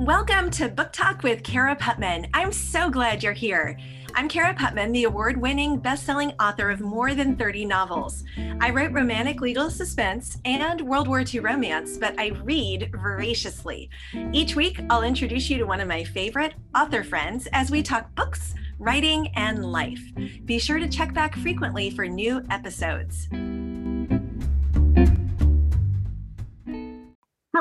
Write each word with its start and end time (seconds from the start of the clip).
Welcome 0.00 0.48
to 0.52 0.70
Book 0.70 0.92
Talk 0.92 1.22
with 1.22 1.42
Cara 1.42 1.76
Putman. 1.76 2.30
I'm 2.32 2.52
so 2.52 2.88
glad 2.88 3.22
you're 3.22 3.34
here. 3.34 3.76
I'm 4.14 4.30
Cara 4.30 4.54
Putman, 4.54 4.94
the 4.94 5.04
award 5.04 5.36
winning 5.36 5.76
best 5.76 6.06
selling 6.06 6.32
author 6.40 6.70
of 6.70 6.80
more 6.80 7.14
than 7.14 7.36
30 7.36 7.66
novels. 7.66 8.24
I 8.62 8.70
write 8.70 8.94
romantic 8.94 9.42
legal 9.42 9.68
suspense 9.68 10.38
and 10.46 10.80
World 10.80 11.06
War 11.06 11.22
II 11.22 11.40
romance, 11.40 11.98
but 11.98 12.18
I 12.18 12.28
read 12.28 12.90
voraciously. 12.94 13.90
Each 14.32 14.56
week, 14.56 14.80
I'll 14.88 15.02
introduce 15.02 15.50
you 15.50 15.58
to 15.58 15.66
one 15.66 15.80
of 15.80 15.88
my 15.88 16.02
favorite 16.02 16.54
author 16.74 17.04
friends 17.04 17.46
as 17.52 17.70
we 17.70 17.82
talk 17.82 18.14
books, 18.14 18.54
writing, 18.78 19.28
and 19.36 19.70
life. 19.70 20.00
Be 20.46 20.58
sure 20.58 20.78
to 20.78 20.88
check 20.88 21.12
back 21.12 21.36
frequently 21.36 21.90
for 21.90 22.08
new 22.08 22.42
episodes. 22.48 23.28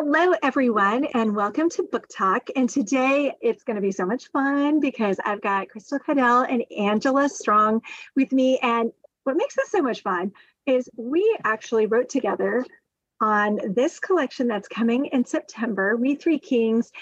Hello, 0.02 0.34
everyone, 0.42 1.04
and 1.14 1.36
welcome 1.36 1.70
to 1.72 1.84
Book 1.84 2.08
Talk. 2.08 2.48
And 2.56 2.70
today 2.70 3.34
it's 3.42 3.66
going 3.66 3.76
to 3.76 3.82
be 3.82 3.92
so 3.92 4.06
much 4.06 4.32
fun 4.32 4.80
because 4.80 5.18
I've 5.26 5.42
got 5.42 5.68
Crystal 5.68 6.00
Caudill 6.00 6.50
and 6.50 6.64
Angela 6.72 7.28
Strong 7.28 7.82
with 8.16 8.32
me. 8.32 8.58
And 8.60 8.94
what 9.26 9.36
makes 9.36 9.58
this 9.58 9.70
so 9.70 9.82
much 9.82 10.02
fun 10.02 10.32
is 10.66 10.90
we 10.96 11.38
actually 11.44 11.88
wrote 11.88 12.08
together 12.08 12.66
on 13.20 13.60
this 13.76 14.00
collection 14.00 14.48
that's 14.48 14.70
coming 14.70 15.08
in 15.08 15.26
September, 15.26 15.98
We 15.98 16.16
Three 16.16 16.40
Kings. 16.40 16.94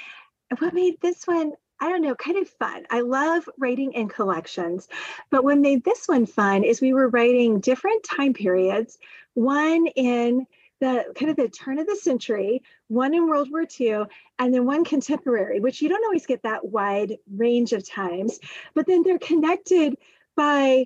What 0.58 0.74
made 0.74 1.00
this 1.00 1.28
one 1.28 1.52
I 1.80 1.90
don't 1.90 2.02
know, 2.02 2.16
kind 2.16 2.40
of 2.40 2.50
fun. 2.50 2.88
I 2.90 3.02
love 3.02 3.48
writing 3.60 3.94
in 3.94 4.10
collections. 4.10 4.88
But 5.30 5.44
what 5.44 5.60
made 5.60 5.84
this 5.84 6.08
one 6.08 6.26
fun 6.26 6.64
is 6.64 6.82
we 6.82 6.96
were 6.96 7.10
writing 7.10 7.60
different 7.60 8.04
time 8.04 8.34
periods, 8.34 8.98
one 9.36 9.86
in 9.96 10.48
the 10.80 11.06
kind 11.16 11.32
of 11.32 11.38
the 11.38 11.50
turn 11.50 11.80
of 11.80 11.88
the 11.88 11.96
century, 11.96 12.62
one 12.88 13.14
in 13.14 13.28
World 13.28 13.50
War 13.52 13.66
II, 13.80 14.04
and 14.40 14.54
then 14.54 14.66
one 14.66 14.84
contemporary, 14.84 15.60
which 15.60 15.82
you 15.82 15.90
don't 15.90 16.04
always 16.06 16.26
get 16.26 16.44
that 16.44 16.66
wide 16.66 17.18
range 17.36 17.74
of 17.74 17.88
times, 17.88 18.40
but 18.74 18.86
then 18.86 19.04
they're 19.04 19.20
connected 19.20 19.98
by 20.36 20.86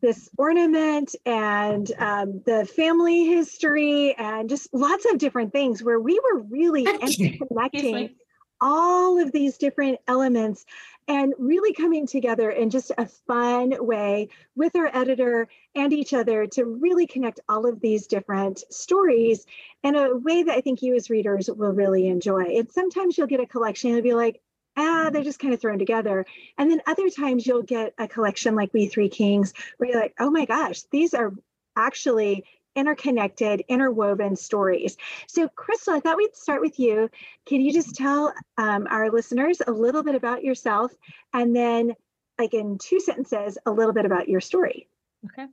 this 0.00 0.30
ornament 0.38 1.14
and 1.26 1.92
um, 1.98 2.42
the 2.46 2.64
family 2.64 3.26
history 3.26 4.14
and 4.16 4.48
just 4.48 4.72
lots 4.72 5.04
of 5.10 5.18
different 5.18 5.52
things 5.52 5.82
where 5.82 6.00
we 6.00 6.18
were 6.18 6.40
really 6.40 6.84
connecting 6.84 8.14
all 8.60 9.18
of 9.18 9.32
these 9.32 9.58
different 9.58 9.98
elements 10.06 10.64
and 11.10 11.34
really 11.38 11.72
coming 11.72 12.06
together 12.06 12.50
in 12.50 12.70
just 12.70 12.92
a 12.96 13.04
fun 13.04 13.74
way 13.84 14.28
with 14.54 14.76
our 14.76 14.88
editor 14.94 15.48
and 15.74 15.92
each 15.92 16.14
other 16.14 16.46
to 16.46 16.64
really 16.64 17.04
connect 17.04 17.40
all 17.48 17.66
of 17.66 17.80
these 17.80 18.06
different 18.06 18.62
stories 18.70 19.44
in 19.82 19.96
a 19.96 20.16
way 20.16 20.44
that 20.44 20.56
I 20.56 20.60
think 20.60 20.82
you 20.82 20.94
as 20.94 21.10
readers 21.10 21.50
will 21.50 21.72
really 21.72 22.06
enjoy. 22.06 22.56
And 22.56 22.70
sometimes 22.70 23.18
you'll 23.18 23.26
get 23.26 23.40
a 23.40 23.46
collection 23.46 23.92
and 23.92 24.04
be 24.04 24.14
like, 24.14 24.40
ah, 24.76 25.10
they're 25.12 25.24
just 25.24 25.40
kind 25.40 25.52
of 25.52 25.60
thrown 25.60 25.80
together. 25.80 26.24
And 26.56 26.70
then 26.70 26.80
other 26.86 27.10
times 27.10 27.44
you'll 27.44 27.64
get 27.64 27.92
a 27.98 28.06
collection 28.06 28.54
like 28.54 28.72
We 28.72 28.86
Three 28.86 29.08
Kings 29.08 29.52
where 29.78 29.90
you're 29.90 30.00
like, 30.00 30.14
oh 30.20 30.30
my 30.30 30.44
gosh, 30.44 30.82
these 30.92 31.12
are 31.12 31.32
actually 31.76 32.44
interconnected, 32.76 33.64
interwoven 33.68 34.36
stories. 34.36 34.96
So, 35.26 35.48
Crystal, 35.48 35.94
I 35.94 36.00
thought 36.00 36.16
we'd 36.16 36.34
start 36.36 36.60
with 36.60 36.78
you. 36.78 37.10
Can 37.46 37.60
you 37.60 37.72
just 37.72 37.94
tell 37.94 38.32
um, 38.58 38.86
our 38.90 39.10
listeners 39.10 39.60
a 39.66 39.72
little 39.72 40.02
bit 40.02 40.14
about 40.14 40.44
yourself 40.44 40.92
and 41.32 41.54
then, 41.54 41.94
like 42.38 42.54
in 42.54 42.78
two 42.78 43.00
sentences, 43.00 43.58
a 43.66 43.70
little 43.70 43.92
bit 43.92 44.06
about 44.06 44.28
your 44.28 44.40
story? 44.40 44.88
Okay. 45.26 45.46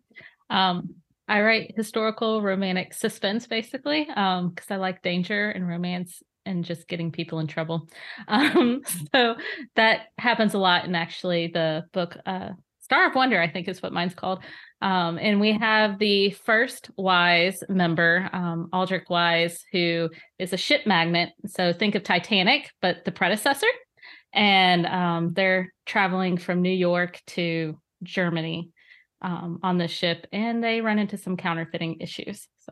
Um, 0.49 0.95
I 1.27 1.41
write 1.41 1.73
historical 1.75 2.41
romantic 2.41 2.93
suspense 2.93 3.47
basically 3.47 4.05
because 4.05 4.15
um, 4.15 4.53
I 4.69 4.77
like 4.77 5.01
danger 5.01 5.49
and 5.49 5.67
romance 5.67 6.23
and 6.45 6.63
just 6.63 6.87
getting 6.87 7.11
people 7.11 7.39
in 7.39 7.47
trouble. 7.47 7.89
Um, 8.29 8.81
so 9.13 9.35
that 9.75 10.07
happens 10.17 10.53
a 10.53 10.57
lot 10.57 10.85
in 10.85 10.95
actually 10.95 11.47
the 11.47 11.85
book 11.91 12.17
uh, 12.25 12.51
Star 12.87 13.09
of 13.09 13.15
Wonder, 13.15 13.41
I 13.41 13.49
think 13.49 13.67
is 13.67 13.81
what 13.81 13.91
mine's 13.91 14.15
called. 14.15 14.39
Um, 14.81 15.19
and 15.19 15.41
we 15.41 15.51
have 15.51 15.99
the 15.99 16.29
first 16.29 16.89
Wise 16.95 17.61
member, 17.67 18.29
um, 18.31 18.69
Aldrich 18.71 19.09
Wise, 19.09 19.65
who 19.73 20.09
is 20.39 20.53
a 20.53 20.57
ship 20.57 20.87
magnet. 20.87 21.33
So 21.47 21.73
think 21.73 21.95
of 21.95 22.03
Titanic, 22.03 22.71
but 22.81 23.03
the 23.03 23.11
predecessor. 23.11 23.67
And 24.31 24.85
um, 24.85 25.33
they're 25.33 25.73
traveling 25.85 26.37
from 26.37 26.61
New 26.61 26.69
York 26.69 27.21
to 27.27 27.77
Germany 28.03 28.69
um, 29.21 29.59
on 29.63 29.77
the 29.77 29.89
ship, 29.89 30.25
and 30.31 30.63
they 30.63 30.79
run 30.79 30.97
into 30.97 31.17
some 31.17 31.35
counterfeiting 31.35 31.99
issues. 31.99 32.47
So. 32.59 32.71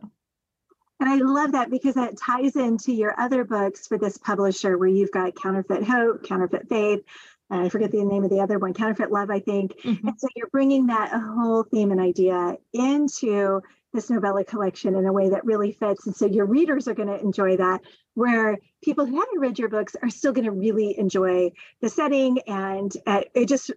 And 1.02 1.10
I 1.10 1.18
love 1.18 1.52
that 1.52 1.70
because 1.70 1.96
that 1.96 2.18
ties 2.18 2.56
into 2.56 2.94
your 2.94 3.20
other 3.20 3.44
books 3.44 3.86
for 3.86 3.98
this 3.98 4.18
publisher, 4.18 4.78
where 4.78 4.88
you've 4.88 5.12
got 5.12 5.36
Counterfeit 5.36 5.84
Hope, 5.84 6.24
Counterfeit 6.24 6.70
Faith, 6.70 7.02
I 7.50 7.70
forget 7.70 7.92
the 7.92 8.04
name 8.04 8.24
of 8.24 8.30
the 8.30 8.42
other 8.42 8.58
one, 8.58 8.74
Counterfeit 8.74 9.12
Love, 9.12 9.30
I 9.30 9.40
think. 9.40 9.80
Mm-hmm. 9.82 10.08
And 10.08 10.20
so 10.20 10.28
you're 10.36 10.50
bringing 10.50 10.88
that 10.88 11.12
whole 11.12 11.64
theme 11.64 11.92
and 11.92 12.02
idea 12.02 12.58
into 12.74 13.62
this 13.94 14.10
novella 14.10 14.44
collection 14.44 14.96
in 14.96 15.06
a 15.06 15.14
way 15.14 15.30
that 15.30 15.46
really 15.46 15.72
fits. 15.72 16.06
And 16.06 16.16
so 16.16 16.26
your 16.26 16.46
readers 16.46 16.88
are 16.88 16.94
going 16.94 17.08
to 17.08 17.20
enjoy 17.20 17.58
that, 17.58 17.82
where 18.14 18.58
people 18.84 19.06
who 19.06 19.20
haven't 19.20 19.40
read 19.40 19.60
your 19.60 19.70
books 19.70 19.96
are 20.02 20.10
still 20.10 20.34
going 20.34 20.46
to 20.46 20.52
really 20.52 20.98
enjoy 20.98 21.52
the 21.82 21.90
setting. 21.90 22.40
And 22.48 22.92
uh, 23.06 23.22
it 23.34 23.48
just 23.48 23.72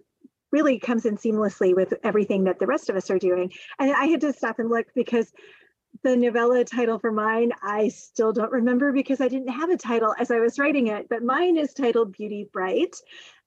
really 0.51 0.79
comes 0.79 1.05
in 1.05 1.15
seamlessly 1.15 1.75
with 1.75 1.93
everything 2.03 2.45
that 2.45 2.59
the 2.59 2.67
rest 2.67 2.89
of 2.89 2.95
us 2.95 3.09
are 3.11 3.19
doing. 3.19 3.51
And 3.77 3.91
I 3.91 4.05
had 4.05 4.21
to 4.21 4.33
stop 4.33 4.59
and 4.59 4.69
look 4.69 4.87
because 4.95 5.31
the 6.03 6.15
novella 6.15 6.63
title 6.63 6.99
for 6.99 7.11
mine, 7.11 7.51
I 7.61 7.89
still 7.89 8.31
don't 8.31 8.51
remember 8.51 8.91
because 8.91 9.19
I 9.19 9.27
didn't 9.27 9.49
have 9.49 9.69
a 9.69 9.77
title 9.77 10.15
as 10.17 10.31
I 10.31 10.39
was 10.39 10.57
writing 10.57 10.87
it, 10.87 11.07
but 11.09 11.23
mine 11.23 11.57
is 11.57 11.73
titled 11.73 12.13
Beauty 12.13 12.47
Bright. 12.51 12.95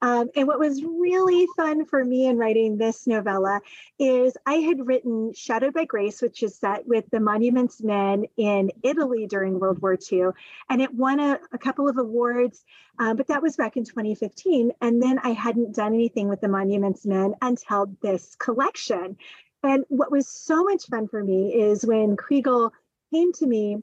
Um, 0.03 0.31
and 0.35 0.49
what 0.49 0.59
was 0.59 0.83
really 0.83 1.47
fun 1.57 1.87
for 1.87 2.05
me 2.05 2.27
in 2.27 2.37
writing 2.37 2.77
this 2.77 3.07
novella 3.07 3.61
is 4.01 4.37
I 4.45 4.55
had 4.55 4.85
written 4.85 5.33
Shadowed 5.33 5.75
by 5.75 5.85
Grace, 5.85 6.21
which 6.21 6.43
is 6.43 6.59
set 6.59 6.87
with 6.89 7.05
the 7.11 7.21
Monuments 7.21 7.81
Men 7.81 8.27
in 8.37 8.73
Italy 8.83 9.29
during 9.29 9.61
World 9.61 9.81
War 9.81 9.97
II. 10.11 10.31
And 10.69 10.83
it 10.83 10.93
won 10.93 11.21
a, 11.21 11.39
a 11.53 11.59
couple 11.59 11.89
of 11.89 11.99
awards, 11.99 12.65
uh, 12.99 13.15
but 13.15 13.29
that 13.29 13.43
was 13.43 13.55
back 13.55 13.77
in 13.77 13.85
2015. 13.85 14.73
And 14.81 15.01
then 15.01 15.21
I 15.21 15.31
hadn't 15.31 15.77
done 15.77 15.95
anything 15.95 16.29
with 16.29 16.41
the 16.41 16.49
Monuments 16.49 17.07
Men 17.07 17.35
until 17.41 17.87
this 18.03 18.35
collection. 18.35 19.17
And 19.63 19.85
what 19.89 20.11
was 20.11 20.29
so 20.29 20.65
much 20.65 20.87
fun 20.87 21.09
for 21.09 21.23
me 21.23 21.55
is 21.55 21.87
when 21.87 22.17
Kregel 22.17 22.71
came 23.13 23.33
to 23.35 23.47
me 23.47 23.79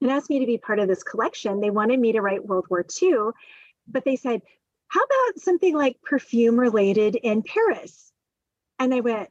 and 0.00 0.10
asked 0.10 0.30
me 0.30 0.40
to 0.40 0.46
be 0.46 0.58
part 0.58 0.78
of 0.78 0.88
this 0.88 1.02
collection, 1.02 1.60
they 1.60 1.70
wanted 1.70 1.98
me 1.98 2.12
to 2.12 2.20
write 2.20 2.44
World 2.44 2.66
War 2.68 2.84
II, 3.02 3.30
but 3.86 4.04
they 4.04 4.16
said, 4.16 4.42
how 4.88 5.00
about 5.00 5.40
something 5.40 5.74
like 5.74 6.02
perfume 6.02 6.58
related 6.58 7.14
in 7.14 7.42
Paris? 7.42 8.12
And 8.78 8.94
I 8.94 9.00
went, 9.00 9.30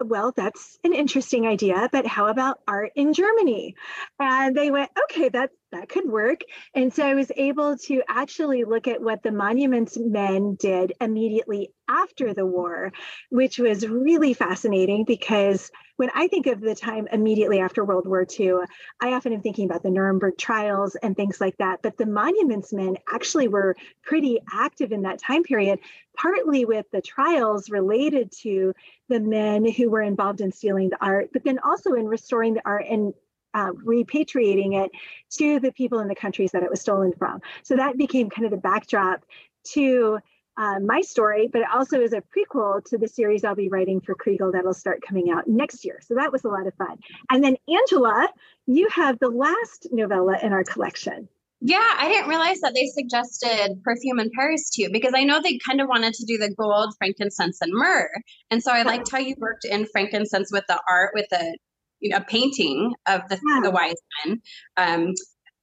well, 0.00 0.32
that's 0.36 0.78
an 0.84 0.92
interesting 0.92 1.46
idea, 1.46 1.88
but 1.90 2.06
how 2.06 2.28
about 2.28 2.60
art 2.68 2.92
in 2.94 3.12
Germany? 3.12 3.74
And 4.18 4.56
they 4.56 4.70
went, 4.70 4.90
okay, 5.04 5.28
that 5.30 5.50
that 5.72 5.88
could 5.88 6.08
work. 6.08 6.40
And 6.74 6.92
so 6.92 7.04
I 7.06 7.14
was 7.14 7.30
able 7.36 7.76
to 7.78 8.02
actually 8.08 8.64
look 8.64 8.88
at 8.88 9.02
what 9.02 9.22
the 9.22 9.32
monuments 9.32 9.98
men 9.98 10.56
did 10.58 10.92
immediately 11.00 11.72
after 11.88 12.34
the 12.34 12.46
war, 12.46 12.92
which 13.30 13.58
was 13.58 13.86
really 13.86 14.34
fascinating 14.34 15.04
because 15.04 15.70
when 15.96 16.10
I 16.14 16.28
think 16.28 16.46
of 16.46 16.60
the 16.60 16.74
time 16.74 17.08
immediately 17.10 17.58
after 17.58 17.84
World 17.84 18.06
War 18.06 18.24
II, 18.38 18.58
I 19.00 19.14
often 19.14 19.32
am 19.32 19.40
thinking 19.40 19.64
about 19.64 19.82
the 19.82 19.90
Nuremberg 19.90 20.38
trials 20.38 20.94
and 20.96 21.16
things 21.16 21.40
like 21.40 21.56
that. 21.58 21.80
But 21.82 21.96
the 21.96 22.06
monuments 22.06 22.72
men 22.72 22.96
actually 23.12 23.48
were 23.48 23.74
pretty 24.02 24.38
active 24.52 24.92
in 24.92 25.02
that 25.02 25.18
time 25.18 25.42
period, 25.42 25.80
partly 26.16 26.64
with 26.64 26.86
the 26.92 27.02
trials 27.02 27.68
related 27.68 28.30
to 28.42 28.74
the 29.08 29.18
men 29.18 29.70
who 29.70 29.90
were 29.90 30.02
involved 30.02 30.40
in 30.40 30.52
stealing 30.52 30.90
the 30.90 31.04
art, 31.04 31.30
but 31.32 31.42
then 31.42 31.58
also 31.58 31.94
in 31.94 32.06
restoring 32.06 32.54
the 32.54 32.62
art 32.64 32.84
and 32.88 33.12
uh, 33.54 33.72
repatriating 33.84 34.84
it 34.84 34.90
to 35.38 35.60
the 35.60 35.72
people 35.72 36.00
in 36.00 36.08
the 36.08 36.14
countries 36.14 36.50
that 36.52 36.62
it 36.62 36.70
was 36.70 36.80
stolen 36.80 37.12
from. 37.18 37.40
So 37.62 37.76
that 37.76 37.96
became 37.96 38.30
kind 38.30 38.44
of 38.44 38.50
the 38.50 38.58
backdrop 38.58 39.24
to 39.72 40.18
uh, 40.58 40.80
my 40.80 41.00
story, 41.00 41.48
but 41.52 41.60
it 41.60 41.68
also 41.72 42.00
is 42.00 42.12
a 42.12 42.20
prequel 42.36 42.84
to 42.84 42.98
the 42.98 43.06
series 43.06 43.44
I'll 43.44 43.54
be 43.54 43.68
writing 43.68 44.00
for 44.00 44.14
Kregel 44.14 44.52
that'll 44.52 44.74
start 44.74 45.02
coming 45.06 45.30
out 45.30 45.46
next 45.46 45.84
year. 45.84 46.00
So 46.02 46.14
that 46.16 46.32
was 46.32 46.44
a 46.44 46.48
lot 46.48 46.66
of 46.66 46.74
fun. 46.74 46.98
And 47.30 47.44
then 47.44 47.56
Angela, 47.68 48.28
you 48.66 48.88
have 48.90 49.18
the 49.20 49.28
last 49.28 49.88
novella 49.92 50.36
in 50.42 50.52
our 50.52 50.64
collection. 50.64 51.28
Yeah, 51.60 51.94
I 51.96 52.08
didn't 52.08 52.28
realize 52.28 52.60
that 52.60 52.74
they 52.74 52.86
suggested 52.86 53.80
perfume 53.82 54.20
in 54.20 54.30
Paris 54.32 54.70
too, 54.70 54.88
because 54.92 55.12
I 55.14 55.24
know 55.24 55.40
they 55.40 55.58
kind 55.58 55.80
of 55.80 55.88
wanted 55.88 56.14
to 56.14 56.24
do 56.24 56.38
the 56.38 56.54
gold, 56.54 56.94
frankincense, 56.98 57.60
and 57.60 57.72
myrrh. 57.72 58.10
And 58.50 58.62
so 58.62 58.72
I 58.72 58.82
liked 58.82 59.10
how 59.10 59.18
you 59.18 59.34
worked 59.38 59.64
in 59.64 59.86
frankincense 59.86 60.52
with 60.52 60.64
the 60.68 60.80
art, 60.88 61.12
with 61.14 61.26
the 61.30 61.56
you 62.00 62.10
know 62.10 62.18
a 62.18 62.24
painting 62.24 62.92
of 63.06 63.22
the 63.28 63.36
yeah. 63.36 63.60
the 63.62 63.70
wise 63.70 63.94
men. 64.24 64.40
Um, 64.76 65.14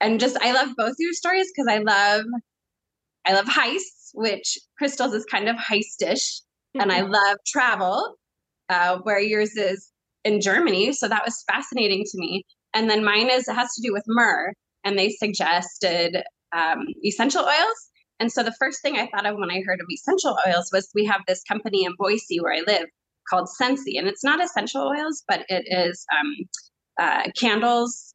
and 0.02 0.20
just 0.20 0.38
I 0.38 0.52
love 0.52 0.70
both 0.78 0.96
your 1.00 1.14
stories 1.14 1.52
because 1.56 1.68
I 1.72 1.80
love 1.80 2.26
I 3.26 3.34
love 3.34 3.46
heists, 3.46 4.12
which 4.14 4.58
Crystal's 4.78 5.14
is 5.14 5.26
kind 5.26 5.50
of 5.50 5.56
heistish, 5.56 6.42
mm-hmm. 6.42 6.82
and 6.82 6.92
I 6.92 7.02
mm-hmm. 7.02 7.12
love 7.12 7.38
travel, 7.48 8.16
uh, 8.70 9.00
where 9.04 9.20
yours 9.20 9.56
is 9.56 9.92
in 10.24 10.42
Germany. 10.42 10.92
So 10.92 11.08
that 11.08 11.24
was 11.26 11.44
fascinating 11.52 12.04
to 12.04 12.18
me. 12.18 12.44
And 12.74 12.90
then 12.90 13.06
mine 13.06 13.30
is 13.32 13.48
it 13.48 13.56
has 13.56 13.74
to 13.76 13.82
do 13.82 13.94
with 13.94 14.04
myrrh, 14.08 14.54
and 14.84 14.98
they 14.98 15.10
suggested 15.10 16.24
um, 16.56 16.86
essential 17.04 17.44
oils. 17.44 17.90
And 18.20 18.32
so 18.32 18.44
the 18.44 18.56
first 18.60 18.82
thing 18.82 18.98
I 18.98 19.08
thought 19.08 19.26
of 19.26 19.38
when 19.38 19.52
I 19.52 19.62
heard 19.66 19.82
of 19.82 19.88
essential 19.92 20.38
oils 20.48 20.70
was 20.72 20.90
we 20.96 21.06
have 21.06 21.22
this 21.28 21.44
company 21.44 21.84
in 21.84 21.94
Boise 21.98 22.40
where 22.40 22.54
I 22.54 22.62
live 22.66 22.88
called 23.30 23.50
Scentsy, 23.60 23.98
and 23.98 24.08
it's 24.08 24.24
not 24.24 24.44
essential 24.44 24.82
oils, 24.82 25.24
but 25.28 25.46
it 25.50 25.66
is 25.68 26.06
um, 26.20 26.36
uh, 27.00 27.32
candles, 27.38 28.14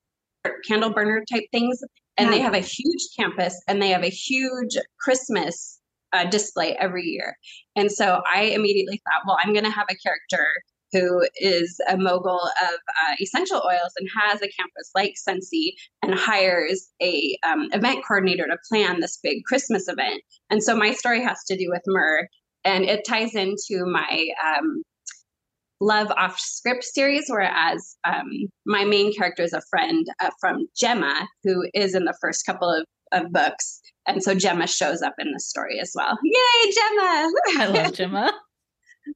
candle 0.67 0.91
burner 0.91 1.25
type 1.31 1.45
things. 1.53 1.81
And 2.19 2.29
yeah. 2.29 2.37
they 2.37 2.41
have 2.41 2.55
a 2.55 2.59
huge 2.59 3.09
campus 3.19 3.59
and 3.67 3.81
they 3.81 3.91
have 3.91 4.03
a 4.03 4.11
huge 4.11 4.77
Christmas 5.01 5.81
uh, 6.12 6.25
display 6.25 6.77
every 6.77 7.05
year. 7.05 7.37
And 7.77 7.91
so 7.91 8.21
I 8.33 8.43
immediately 8.43 9.01
thought, 9.05 9.23
well, 9.27 9.39
I'm 9.43 9.53
going 9.53 9.65
to 9.65 9.71
have 9.71 9.87
a 9.91 9.97
character 9.97 10.47
who 10.93 11.25
is 11.37 11.81
a 11.89 11.97
mogul 11.97 12.41
of 12.41 12.75
uh, 12.75 13.15
essential 13.21 13.62
oils 13.65 13.93
and 13.97 14.09
has 14.19 14.43
a 14.43 14.49
campus 14.49 14.91
like 14.95 15.15
Scentsy 15.17 15.75
and 16.03 16.15
hires 16.15 16.89
a 17.01 17.39
um, 17.47 17.69
event 17.73 18.05
coordinator 18.05 18.47
to 18.47 18.57
plan 18.69 19.01
this 19.01 19.19
big 19.23 19.45
Christmas 19.45 19.89
event. 19.89 20.23
And 20.51 20.62
so 20.62 20.75
my 20.75 20.93
story 20.93 21.23
has 21.23 21.45
to 21.45 21.57
do 21.57 21.69
with 21.71 21.83
myrrh, 21.87 22.27
and 22.65 22.85
it 22.85 23.07
ties 23.07 23.35
into 23.35 23.87
my 23.87 24.29
um, 24.45 24.83
love 25.81 26.11
off 26.17 26.38
script 26.38 26.85
series, 26.85 27.25
whereas 27.29 27.97
um, 28.05 28.31
my 28.67 28.85
main 28.85 29.15
character 29.15 29.43
is 29.43 29.53
a 29.53 29.62
friend 29.71 30.06
uh, 30.21 30.31
from 30.41 30.69
Gemma, 30.77 31.27
who 31.43 31.65
is 31.75 31.94
in 31.94 32.05
the 32.05 32.17
first 32.21 32.47
couple 32.47 32.71
of, 32.71 32.85
of 33.12 33.32
books. 33.32 33.81
And 34.06 34.23
so 34.23 34.35
Gemma 34.35 34.67
shows 34.67 35.03
up 35.03 35.15
in 35.19 35.32
the 35.32 35.41
story 35.41 35.81
as 35.81 35.93
well. 35.94 36.19
Yay, 36.23 36.73
Gemma! 36.73 37.32
I 37.59 37.67
love 37.73 37.94
Gemma. 37.94 38.32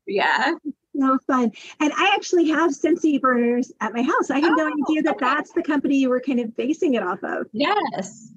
yeah 0.06 0.54
so 0.98 1.18
fun. 1.26 1.52
And 1.80 1.92
I 1.96 2.12
actually 2.14 2.48
have 2.48 2.70
Scentsy 2.70 3.20
burners 3.20 3.72
at 3.80 3.92
my 3.92 4.02
house. 4.02 4.30
I 4.30 4.38
had 4.38 4.52
oh, 4.52 4.54
no 4.54 4.66
idea 4.66 5.02
that 5.02 5.16
okay. 5.16 5.24
that's 5.24 5.52
the 5.52 5.62
company 5.62 5.96
you 5.96 6.08
were 6.08 6.20
kind 6.20 6.40
of 6.40 6.56
basing 6.56 6.94
it 6.94 7.02
off 7.02 7.22
of. 7.22 7.46
Yes. 7.52 8.32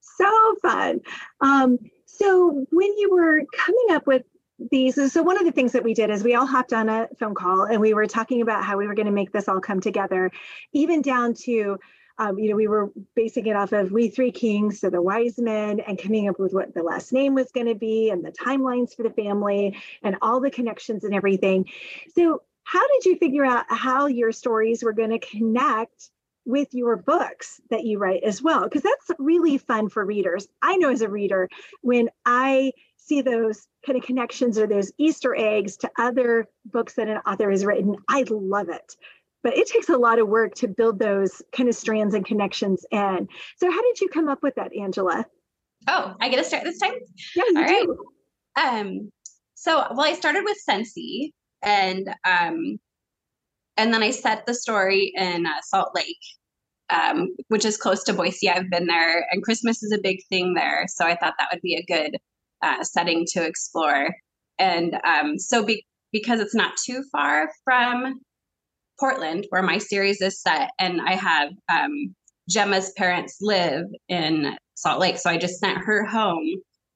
So 0.00 0.54
fun. 0.62 1.00
Um, 1.40 1.78
so 2.06 2.66
when 2.70 2.98
you 2.98 3.10
were 3.12 3.42
coming 3.56 3.86
up 3.90 4.06
with 4.06 4.22
these, 4.70 5.12
so 5.12 5.22
one 5.22 5.38
of 5.38 5.44
the 5.44 5.52
things 5.52 5.72
that 5.72 5.82
we 5.82 5.94
did 5.94 6.10
is 6.10 6.22
we 6.22 6.34
all 6.34 6.46
hopped 6.46 6.72
on 6.72 6.88
a 6.88 7.08
phone 7.18 7.34
call 7.34 7.64
and 7.64 7.80
we 7.80 7.94
were 7.94 8.06
talking 8.06 8.40
about 8.40 8.64
how 8.64 8.76
we 8.76 8.86
were 8.86 8.94
going 8.94 9.06
to 9.06 9.12
make 9.12 9.32
this 9.32 9.48
all 9.48 9.60
come 9.60 9.80
together, 9.80 10.30
even 10.72 11.02
down 11.02 11.34
to 11.44 11.78
um, 12.18 12.38
you 12.38 12.48
know, 12.48 12.56
we 12.56 12.68
were 12.68 12.92
basing 13.16 13.46
it 13.46 13.56
off 13.56 13.72
of 13.72 13.90
We 13.90 14.08
Three 14.08 14.30
Kings, 14.30 14.80
so 14.80 14.88
the 14.88 15.02
wise 15.02 15.38
men, 15.38 15.80
and 15.80 15.98
coming 15.98 16.28
up 16.28 16.38
with 16.38 16.52
what 16.52 16.72
the 16.72 16.82
last 16.82 17.12
name 17.12 17.34
was 17.34 17.50
going 17.50 17.66
to 17.66 17.74
be 17.74 18.10
and 18.10 18.24
the 18.24 18.30
timelines 18.30 18.94
for 18.94 19.02
the 19.02 19.10
family 19.10 19.76
and 20.02 20.16
all 20.22 20.40
the 20.40 20.50
connections 20.50 21.02
and 21.04 21.14
everything. 21.14 21.68
So, 22.14 22.42
how 22.62 22.86
did 22.88 23.04
you 23.04 23.18
figure 23.18 23.44
out 23.44 23.66
how 23.68 24.06
your 24.06 24.32
stories 24.32 24.82
were 24.82 24.92
going 24.92 25.10
to 25.10 25.18
connect 25.18 26.10
with 26.46 26.68
your 26.72 26.96
books 26.96 27.60
that 27.70 27.84
you 27.84 27.98
write 27.98 28.22
as 28.22 28.40
well? 28.40 28.62
Because 28.62 28.82
that's 28.82 29.10
really 29.18 29.58
fun 29.58 29.88
for 29.88 30.04
readers. 30.04 30.46
I 30.62 30.76
know 30.76 30.90
as 30.90 31.02
a 31.02 31.08
reader, 31.08 31.50
when 31.82 32.10
I 32.24 32.72
see 33.06 33.22
those 33.22 33.66
kind 33.86 33.98
of 33.98 34.04
connections 34.04 34.58
or 34.58 34.66
those 34.66 34.92
Easter 34.98 35.34
eggs 35.36 35.76
to 35.78 35.90
other 35.98 36.46
books 36.64 36.94
that 36.94 37.08
an 37.08 37.18
author 37.18 37.50
has 37.50 37.64
written, 37.64 37.96
I 38.08 38.24
love 38.28 38.68
it 38.68 38.96
but 39.44 39.56
it 39.56 39.68
takes 39.68 39.90
a 39.90 39.96
lot 39.96 40.18
of 40.18 40.26
work 40.26 40.54
to 40.54 40.66
build 40.66 40.98
those 40.98 41.42
kind 41.52 41.68
of 41.68 41.74
strands 41.76 42.14
and 42.14 42.24
connections 42.24 42.84
in. 42.90 43.28
So 43.58 43.70
how 43.70 43.82
did 43.82 44.00
you 44.00 44.08
come 44.08 44.26
up 44.26 44.42
with 44.42 44.54
that, 44.56 44.74
Angela? 44.74 45.26
Oh, 45.86 46.16
I 46.20 46.30
get 46.30 46.38
to 46.38 46.44
start 46.44 46.64
this 46.64 46.78
time? 46.78 46.94
Yeah, 47.36 47.44
you 47.48 47.58
All 47.58 47.66
do. 47.66 47.96
Right. 48.56 48.78
Um, 48.80 49.12
so 49.54 49.86
well, 49.90 50.06
I 50.06 50.14
started 50.14 50.44
with 50.44 50.56
Scentsy 50.68 51.32
and 51.62 52.08
um 52.26 52.78
and 53.76 53.92
then 53.92 54.02
I 54.02 54.10
set 54.10 54.46
the 54.46 54.54
story 54.54 55.12
in 55.16 55.46
uh, 55.46 55.50
Salt 55.62 55.90
Lake, 55.96 56.16
um, 56.90 57.34
which 57.48 57.64
is 57.64 57.76
close 57.76 58.04
to 58.04 58.12
Boise. 58.12 58.48
I've 58.48 58.70
been 58.70 58.86
there, 58.86 59.26
and 59.32 59.42
Christmas 59.42 59.82
is 59.82 59.90
a 59.90 60.00
big 60.00 60.20
thing 60.28 60.54
there. 60.54 60.84
So 60.86 61.04
I 61.04 61.16
thought 61.16 61.34
that 61.38 61.48
would 61.52 61.60
be 61.60 61.74
a 61.74 61.92
good 61.92 62.16
uh, 62.64 62.82
setting 62.82 63.24
to 63.32 63.44
explore. 63.44 64.08
And 64.58 64.94
um, 65.06 65.38
so 65.38 65.64
be- 65.64 65.84
because 66.12 66.40
it's 66.40 66.54
not 66.54 66.72
too 66.84 67.04
far 67.12 67.50
from 67.64 68.20
Portland, 68.98 69.46
where 69.50 69.62
my 69.62 69.78
series 69.78 70.20
is 70.20 70.40
set, 70.40 70.70
and 70.78 71.00
I 71.00 71.14
have 71.14 71.50
um, 71.72 72.14
Gemma's 72.48 72.92
parents 72.96 73.38
live 73.40 73.86
in 74.08 74.56
Salt 74.74 75.00
Lake, 75.00 75.18
so 75.18 75.30
I 75.30 75.36
just 75.36 75.58
sent 75.58 75.78
her 75.78 76.04
home 76.04 76.46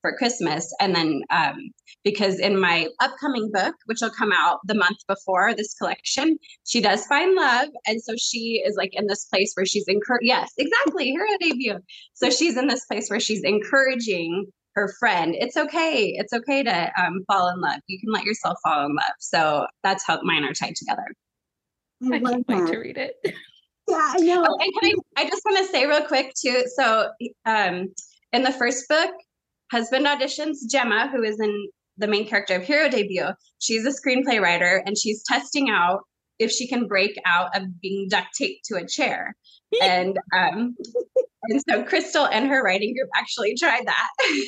for 0.01 0.17
Christmas, 0.17 0.73
and 0.81 0.95
then 0.95 1.23
um, 1.31 1.57
because 2.05 2.39
in 2.39 2.61
my 2.61 2.87
upcoming 3.01 3.51
book, 3.53 3.75
which 3.87 3.99
will 4.01 4.11
come 4.11 4.31
out 4.33 4.61
the 4.65 4.77
month 4.77 4.99
before 5.09 5.55
this 5.55 5.75
collection, 5.75 6.39
she 6.65 6.81
does 6.81 7.05
find 7.07 7.35
love, 7.35 7.69
and 7.87 8.01
so 8.01 8.15
she 8.17 8.63
is 8.65 8.77
like 8.77 8.91
in 8.93 9.09
this 9.09 9.25
place 9.25 9.53
where 9.55 9.67
she's 9.67 9.89
encouraged. 9.89 10.25
Yes, 10.25 10.53
exactly, 10.57 11.13
her 11.15 11.27
debut. 11.41 11.79
So 12.15 12.31
she's 12.31 12.57
in 12.57 12.69
this 12.69 12.85
place 12.85 13.09
where 13.09 13.21
she's 13.21 13.43
encouraging 13.43 14.47
her 14.79 14.93
friend 14.99 15.35
it's 15.39 15.57
okay 15.57 16.15
it's 16.17 16.33
okay 16.33 16.63
to 16.63 16.93
um, 17.03 17.25
fall 17.27 17.49
in 17.49 17.61
love 17.61 17.81
you 17.87 17.99
can 18.01 18.13
let 18.13 18.25
yourself 18.25 18.57
fall 18.63 18.87
in 18.87 18.95
love 18.95 19.15
so 19.19 19.67
that's 19.83 20.05
how 20.07 20.21
mine 20.23 20.45
are 20.45 20.55
tied 20.55 20.77
together 20.77 21.07
I, 22.03 22.17
I 22.17 22.21
can't 22.21 22.49
wait 22.49 22.67
to 22.69 22.79
read 22.79 22.97
it. 22.97 23.17
Yeah, 23.89 24.13
I 24.15 24.19
know. 24.19 24.45
Oh, 24.47 24.59
and 24.61 24.73
can 24.81 24.93
I, 25.17 25.23
I 25.23 25.29
just 25.29 25.43
want 25.45 25.59
to 25.59 25.73
say 25.73 25.87
real 25.87 26.03
quick 26.03 26.33
too. 26.41 26.65
So, 26.75 27.11
um, 27.47 27.89
in 28.33 28.43
the 28.43 28.53
first 28.53 28.85
book, 28.89 29.11
husband 29.73 30.07
auditions 30.07 30.57
Gemma, 30.71 31.09
who 31.11 31.23
is 31.23 31.41
in 31.41 31.69
the 31.97 32.07
main 32.07 32.29
character 32.29 32.57
of 32.57 32.65
Hero 32.65 32.89
Debut. 32.89 33.29
She's 33.59 33.85
a 33.85 33.91
screenplay 33.91 34.41
writer, 34.41 34.83
and 34.85 34.97
she's 34.97 35.23
testing 35.25 35.71
out 35.71 36.01
if 36.39 36.53
she 36.53 36.69
can 36.69 36.87
break 36.87 37.17
out 37.27 37.57
of 37.57 37.81
being 37.81 38.09
duct 38.09 38.29
taped 38.37 38.65
to 38.67 38.77
a 38.77 38.87
chair. 38.87 39.35
and 39.83 40.19
um, 40.37 40.77
and 41.49 41.63
so 41.69 41.83
Crystal 41.83 42.27
and 42.27 42.49
her 42.49 42.63
writing 42.63 42.95
group 42.95 43.09
actually 43.17 43.55
tried 43.57 43.87
that. 43.87 44.09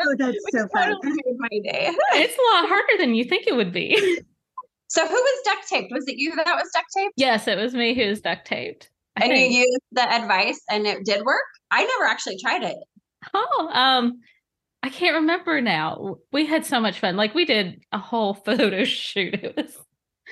oh, 0.00 0.14
that's 0.18 0.38
so 0.50 0.68
fun! 0.72 0.92
Totally 0.92 1.12
made 1.12 1.36
my 1.38 1.72
day. 1.72 1.90
It's 2.14 2.36
a 2.36 2.56
lot 2.56 2.68
harder 2.68 2.98
than 2.98 3.14
you 3.14 3.24
think 3.24 3.46
it 3.46 3.54
would 3.54 3.72
be. 3.72 4.20
So 4.88 5.06
who 5.06 5.14
was 5.14 5.42
duct 5.44 5.68
taped? 5.68 5.92
Was 5.92 6.06
it 6.06 6.16
you 6.16 6.34
that 6.36 6.46
was 6.46 6.70
duct 6.72 6.86
taped? 6.96 7.14
Yes, 7.16 7.48
it 7.48 7.58
was 7.58 7.74
me 7.74 7.94
who 7.94 8.08
was 8.08 8.20
duct 8.20 8.46
taped. 8.46 8.90
I 9.16 9.24
and 9.24 9.32
think. 9.32 9.52
you 9.52 9.60
used 9.60 9.80
the 9.92 10.02
advice 10.02 10.60
and 10.70 10.86
it 10.86 11.04
did 11.04 11.24
work? 11.24 11.42
I 11.70 11.84
never 11.84 12.04
actually 12.04 12.38
tried 12.38 12.62
it. 12.62 12.76
Oh, 13.34 13.68
um, 13.72 14.20
I 14.82 14.88
can't 14.90 15.16
remember 15.16 15.60
now. 15.60 16.16
We 16.32 16.46
had 16.46 16.64
so 16.64 16.80
much 16.80 17.00
fun. 17.00 17.16
Like 17.16 17.34
we 17.34 17.44
did 17.44 17.82
a 17.92 17.98
whole 17.98 18.34
photo 18.46 18.84
shoot. 18.84 19.34
It 19.34 19.56
was 19.56 19.76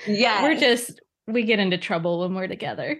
yeah. 0.07 0.43
We're 0.43 0.59
just 0.59 1.01
we 1.27 1.43
get 1.43 1.59
into 1.59 1.77
trouble 1.77 2.21
when 2.21 2.35
we're 2.35 2.47
together. 2.47 2.97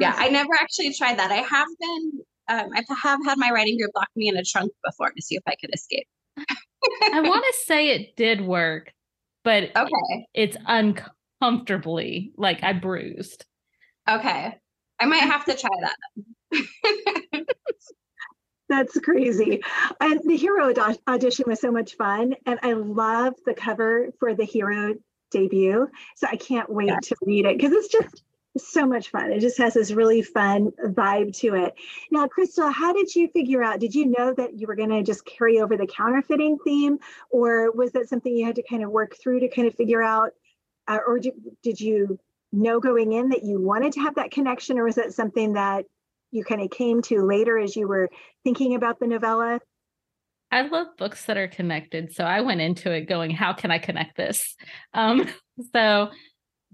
Yeah, 0.00 0.14
I 0.16 0.28
never 0.28 0.54
actually 0.60 0.94
tried 0.94 1.18
that. 1.18 1.30
I 1.30 1.36
have 1.36 1.68
been 1.80 2.12
um, 2.50 2.70
I 2.74 2.82
have 3.02 3.20
had 3.24 3.38
my 3.38 3.50
writing 3.50 3.76
group 3.78 3.90
lock 3.94 4.08
me 4.16 4.28
in 4.28 4.36
a 4.36 4.42
trunk 4.42 4.72
before 4.84 5.10
to 5.10 5.22
see 5.22 5.34
if 5.36 5.42
I 5.46 5.54
could 5.60 5.70
escape. 5.74 6.06
I 7.12 7.20
want 7.24 7.44
to 7.44 7.54
say 7.66 7.90
it 7.90 8.16
did 8.16 8.40
work 8.40 8.92
but 9.48 9.74
okay, 9.76 10.26
it's 10.34 10.58
uncomfortably 10.66 12.32
like 12.36 12.62
I 12.62 12.74
bruised. 12.74 13.46
Okay, 14.06 14.54
I 15.00 15.06
might 15.06 15.22
have 15.22 15.46
to 15.46 15.56
try 15.56 15.70
that. 15.80 17.46
That's 18.68 19.00
crazy. 19.00 19.62
And 20.02 20.20
the 20.26 20.36
hero 20.36 20.74
audition 21.08 21.46
was 21.48 21.62
so 21.62 21.70
much 21.70 21.94
fun. 21.94 22.34
And 22.44 22.58
I 22.62 22.74
love 22.74 23.32
the 23.46 23.54
cover 23.54 24.10
for 24.20 24.34
the 24.34 24.44
hero 24.44 24.94
debut. 25.30 25.88
So 26.16 26.26
I 26.30 26.36
can't 26.36 26.68
wait 26.68 26.88
yeah. 26.88 26.98
to 27.04 27.16
read 27.22 27.46
it 27.46 27.56
because 27.56 27.72
it's 27.72 27.88
just 27.88 28.22
so 28.56 28.86
much 28.86 29.10
fun. 29.10 29.32
It 29.32 29.40
just 29.40 29.58
has 29.58 29.74
this 29.74 29.92
really 29.92 30.22
fun 30.22 30.72
vibe 30.86 31.36
to 31.40 31.54
it. 31.54 31.74
Now, 32.10 32.26
Crystal, 32.26 32.70
how 32.70 32.92
did 32.92 33.14
you 33.14 33.28
figure 33.28 33.62
out? 33.62 33.80
Did 33.80 33.94
you 33.94 34.06
know 34.06 34.32
that 34.34 34.58
you 34.58 34.66
were 34.66 34.74
going 34.74 34.90
to 34.90 35.02
just 35.02 35.24
carry 35.24 35.60
over 35.60 35.76
the 35.76 35.86
counterfeiting 35.86 36.58
theme, 36.64 36.98
or 37.30 37.70
was 37.72 37.92
that 37.92 38.08
something 38.08 38.34
you 38.34 38.46
had 38.46 38.56
to 38.56 38.62
kind 38.62 38.82
of 38.82 38.90
work 38.90 39.16
through 39.20 39.40
to 39.40 39.48
kind 39.48 39.68
of 39.68 39.74
figure 39.74 40.02
out? 40.02 40.30
Uh, 40.86 40.98
or 41.06 41.18
did, 41.18 41.34
did 41.62 41.80
you 41.80 42.18
know 42.50 42.80
going 42.80 43.12
in 43.12 43.28
that 43.28 43.44
you 43.44 43.60
wanted 43.60 43.92
to 43.92 44.00
have 44.00 44.14
that 44.14 44.30
connection, 44.30 44.78
or 44.78 44.84
was 44.84 44.96
that 44.96 45.12
something 45.12 45.52
that 45.52 45.84
you 46.30 46.44
kind 46.44 46.60
of 46.60 46.70
came 46.70 47.02
to 47.02 47.24
later 47.24 47.58
as 47.58 47.76
you 47.76 47.86
were 47.86 48.08
thinking 48.44 48.74
about 48.74 48.98
the 48.98 49.06
novella? 49.06 49.60
I 50.50 50.62
love 50.62 50.88
books 50.96 51.26
that 51.26 51.36
are 51.36 51.48
connected. 51.48 52.14
So 52.14 52.24
I 52.24 52.40
went 52.40 52.62
into 52.62 52.90
it 52.90 53.02
going, 53.02 53.30
how 53.30 53.52
can 53.52 53.70
I 53.70 53.78
connect 53.78 54.16
this? 54.16 54.56
Um, 54.94 55.28
so 55.72 56.08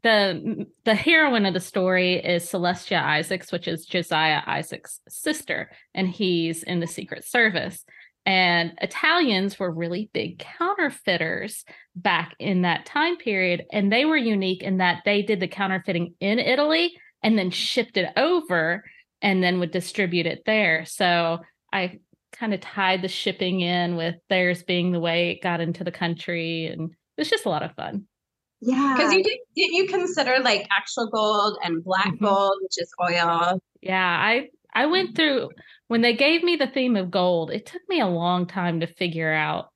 the 0.04 0.66
the 0.84 0.94
heroine 0.94 1.46
of 1.46 1.54
the 1.54 1.60
story 1.60 2.14
is 2.16 2.44
Celestia 2.44 3.02
Isaacs, 3.02 3.50
which 3.50 3.66
is 3.66 3.86
Josiah 3.86 4.42
Isaacs' 4.46 5.00
sister, 5.08 5.72
and 5.94 6.08
he's 6.08 6.62
in 6.62 6.78
the 6.78 6.86
Secret 6.86 7.24
Service. 7.24 7.84
And 8.26 8.72
Italians 8.80 9.58
were 9.58 9.70
really 9.70 10.10
big 10.12 10.38
counterfeiters 10.38 11.64
back 11.96 12.34
in 12.38 12.62
that 12.62 12.86
time 12.86 13.16
period, 13.16 13.64
and 13.72 13.90
they 13.90 14.04
were 14.04 14.16
unique 14.16 14.62
in 14.62 14.76
that 14.76 15.02
they 15.04 15.22
did 15.22 15.40
the 15.40 15.48
counterfeiting 15.48 16.14
in 16.20 16.38
Italy 16.38 16.94
and 17.22 17.38
then 17.38 17.50
shipped 17.50 17.96
it 17.96 18.12
over 18.16 18.84
and 19.22 19.42
then 19.42 19.58
would 19.58 19.70
distribute 19.70 20.26
it 20.26 20.42
there. 20.44 20.84
So 20.84 21.40
I 21.72 21.98
kind 22.32 22.52
of 22.52 22.60
tied 22.60 23.00
the 23.00 23.08
shipping 23.08 23.60
in 23.60 23.96
with 23.96 24.16
theirs 24.28 24.62
being 24.62 24.92
the 24.92 25.00
way 25.00 25.30
it 25.30 25.42
got 25.42 25.60
into 25.60 25.82
the 25.82 25.90
country, 25.90 26.66
and 26.66 26.90
it 26.90 27.20
was 27.20 27.30
just 27.30 27.46
a 27.46 27.50
lot 27.50 27.62
of 27.62 27.74
fun. 27.74 28.06
Yeah. 28.60 28.94
Because 28.96 29.12
you 29.12 29.22
did 29.22 29.38
you 29.54 29.86
consider 29.86 30.38
like 30.40 30.66
actual 30.76 31.08
gold 31.08 31.58
and 31.62 31.84
black 31.84 32.14
mm-hmm. 32.14 32.24
gold, 32.24 32.54
which 32.62 32.78
is 32.78 32.92
oil? 33.02 33.60
Yeah, 33.80 34.04
I 34.04 34.48
I 34.74 34.86
went 34.86 35.16
through 35.16 35.50
when 35.88 36.00
they 36.00 36.14
gave 36.14 36.42
me 36.42 36.56
the 36.56 36.66
theme 36.66 36.96
of 36.96 37.10
gold, 37.10 37.50
it 37.50 37.66
took 37.66 37.82
me 37.88 38.00
a 38.00 38.06
long 38.06 38.46
time 38.46 38.80
to 38.80 38.86
figure 38.86 39.32
out 39.32 39.68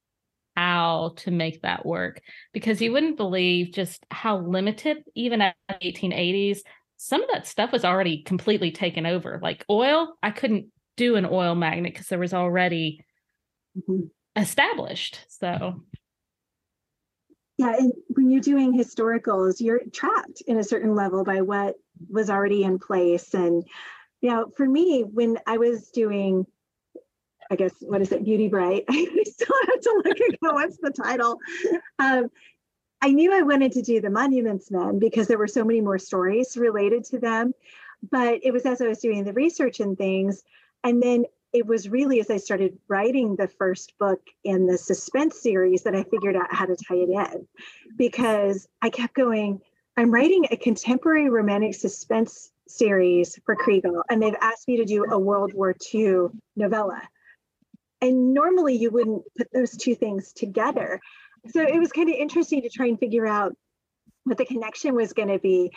how 0.57 1.13
to 1.19 1.31
make 1.31 1.63
that 1.63 1.87
work 1.87 2.21
because 2.53 2.83
you 2.83 2.91
wouldn't 2.91 3.17
believe 3.17 3.73
just 3.73 4.05
how 4.11 4.39
limited, 4.39 4.99
even 5.15 5.41
at 5.41 5.55
the 5.69 5.75
1880s, 5.75 6.61
some 6.97 7.23
of 7.23 7.29
that 7.33 7.47
stuff 7.47 7.71
was 7.71 7.85
already 7.85 8.23
completely 8.25 8.73
taken 8.73 9.07
over. 9.07 9.39
Like 9.41 9.65
oil, 9.71 10.17
I 10.23 10.33
couldn't 10.33 10.67
do 10.97 11.15
an 11.15 11.27
oil 11.27 11.55
magnet 11.55 11.93
because 11.93 12.09
there 12.09 12.19
was 12.19 12.35
already 12.35 13.05
mm-hmm. 13.77 14.07
established. 14.35 15.21
So 15.29 15.85
yeah, 17.59 17.75
and 17.77 17.93
when 18.09 18.31
you're 18.31 18.41
doing 18.41 18.73
historicals, 18.73 19.61
you're 19.61 19.83
trapped 19.93 20.43
in 20.47 20.59
a 20.59 20.65
certain 20.65 20.95
level 20.95 21.25
by 21.25 21.41
what 21.41 21.75
was 22.09 22.31
already 22.31 22.63
in 22.63 22.79
place. 22.79 23.35
And 23.35 23.65
you 24.21 24.31
know, 24.31 24.51
for 24.57 24.67
me, 24.67 25.03
when 25.03 25.39
I 25.47 25.59
was 25.59 25.91
doing 25.91 26.47
I 27.51 27.57
guess 27.57 27.73
what 27.81 28.03
is 28.03 28.13
it, 28.13 28.25
Beauty 28.25 28.49
Bright? 28.49 28.85
I 28.89 29.25
still 29.25 29.57
have 29.69 29.81
to 29.81 30.03
look 30.05 30.21
at 30.21 30.37
what's 30.41 30.77
the 30.77 30.91
title. 30.91 31.39
Um, 31.99 32.31
I 33.01 33.11
knew 33.11 33.33
I 33.33 33.43
wanted 33.43 33.73
to 33.73 33.83
do 33.83 34.01
the 34.01 34.11
Monuments 34.11 34.71
Men 34.71 34.99
because 34.99 35.29
there 35.29 35.39
were 35.39 35.47
so 35.47 35.65
many 35.65 35.81
more 35.81 35.99
stories 35.99 36.57
related 36.57 37.05
to 37.07 37.19
them. 37.19 37.55
But 38.11 38.41
it 38.43 38.53
was 38.53 38.67
as 38.67 38.81
I 38.81 38.87
was 38.87 38.99
doing 38.99 39.25
the 39.25 39.33
research 39.33 39.81
and 39.81 39.97
things, 39.97 40.43
and 40.85 41.03
then 41.03 41.25
it 41.53 41.67
was 41.67 41.89
really 41.89 42.21
as 42.21 42.31
I 42.31 42.37
started 42.37 42.79
writing 42.89 43.37
the 43.37 43.49
first 43.49 43.95
book 43.99 44.21
in 44.45 44.67
the 44.67 44.77
suspense 44.77 45.41
series 45.41 45.83
that 45.85 45.95
I 45.95 46.05
figured 46.05 46.37
out 46.37 46.55
how 46.55 46.67
to 46.67 46.77
tie 46.77 46.97
it 46.97 47.09
in 47.09 47.49
because 47.97 48.69
I 48.83 48.91
kept 48.91 49.15
going, 49.15 49.61
I'm 49.97 50.13
writing 50.13 50.47
a 50.51 50.57
contemporary 50.57 51.31
romantic 51.31 51.75
suspense 51.75 52.51
series 52.69 53.39
for 53.45 53.57
Kregel, 53.57 54.03
and 54.11 54.23
they've 54.23 54.35
asked 54.41 54.69
me 54.69 54.77
to 54.77 54.85
do 54.85 55.05
a 55.11 55.19
World 55.19 55.55
War 55.55 55.75
II 55.93 56.27
novella. 56.55 57.01
And 58.01 58.33
normally 58.33 58.77
you 58.77 58.91
wouldn't 58.91 59.23
put 59.37 59.49
those 59.53 59.77
two 59.77 59.95
things 59.95 60.33
together. 60.33 61.01
So 61.49 61.63
it 61.63 61.79
was 61.79 61.91
kind 61.91 62.09
of 62.09 62.15
interesting 62.15 62.63
to 62.63 62.69
try 62.69 62.87
and 62.87 62.99
figure 62.99 63.27
out 63.27 63.57
what 64.25 64.39
the 64.39 64.45
connection 64.45 64.95
was 64.95 65.13
going 65.13 65.29
to 65.29 65.39
be. 65.39 65.73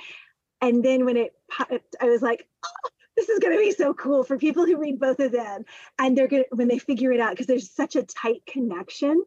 And 0.60 0.84
then 0.84 1.06
when 1.06 1.18
it 1.18 1.34
popped, 1.50 1.96
I 2.00 2.06
was 2.06 2.22
like, 2.22 2.48
oh, 2.64 2.90
this 3.16 3.30
is 3.30 3.40
going 3.40 3.56
to 3.56 3.60
be 3.60 3.72
so 3.72 3.94
cool 3.94 4.24
for 4.24 4.38
people 4.38 4.66
who 4.66 4.78
read 4.78 5.00
both 5.00 5.20
of 5.20 5.32
them. 5.32 5.64
And 6.00 6.18
they're 6.18 6.28
going 6.28 6.44
to, 6.44 6.56
when 6.56 6.68
they 6.68 6.80
figure 6.80 7.12
it 7.12 7.20
out, 7.20 7.32
because 7.32 7.48
there's 7.48 7.70
such 7.70 7.96
a 7.96 8.04
tight 8.04 8.46
connection. 8.46 9.24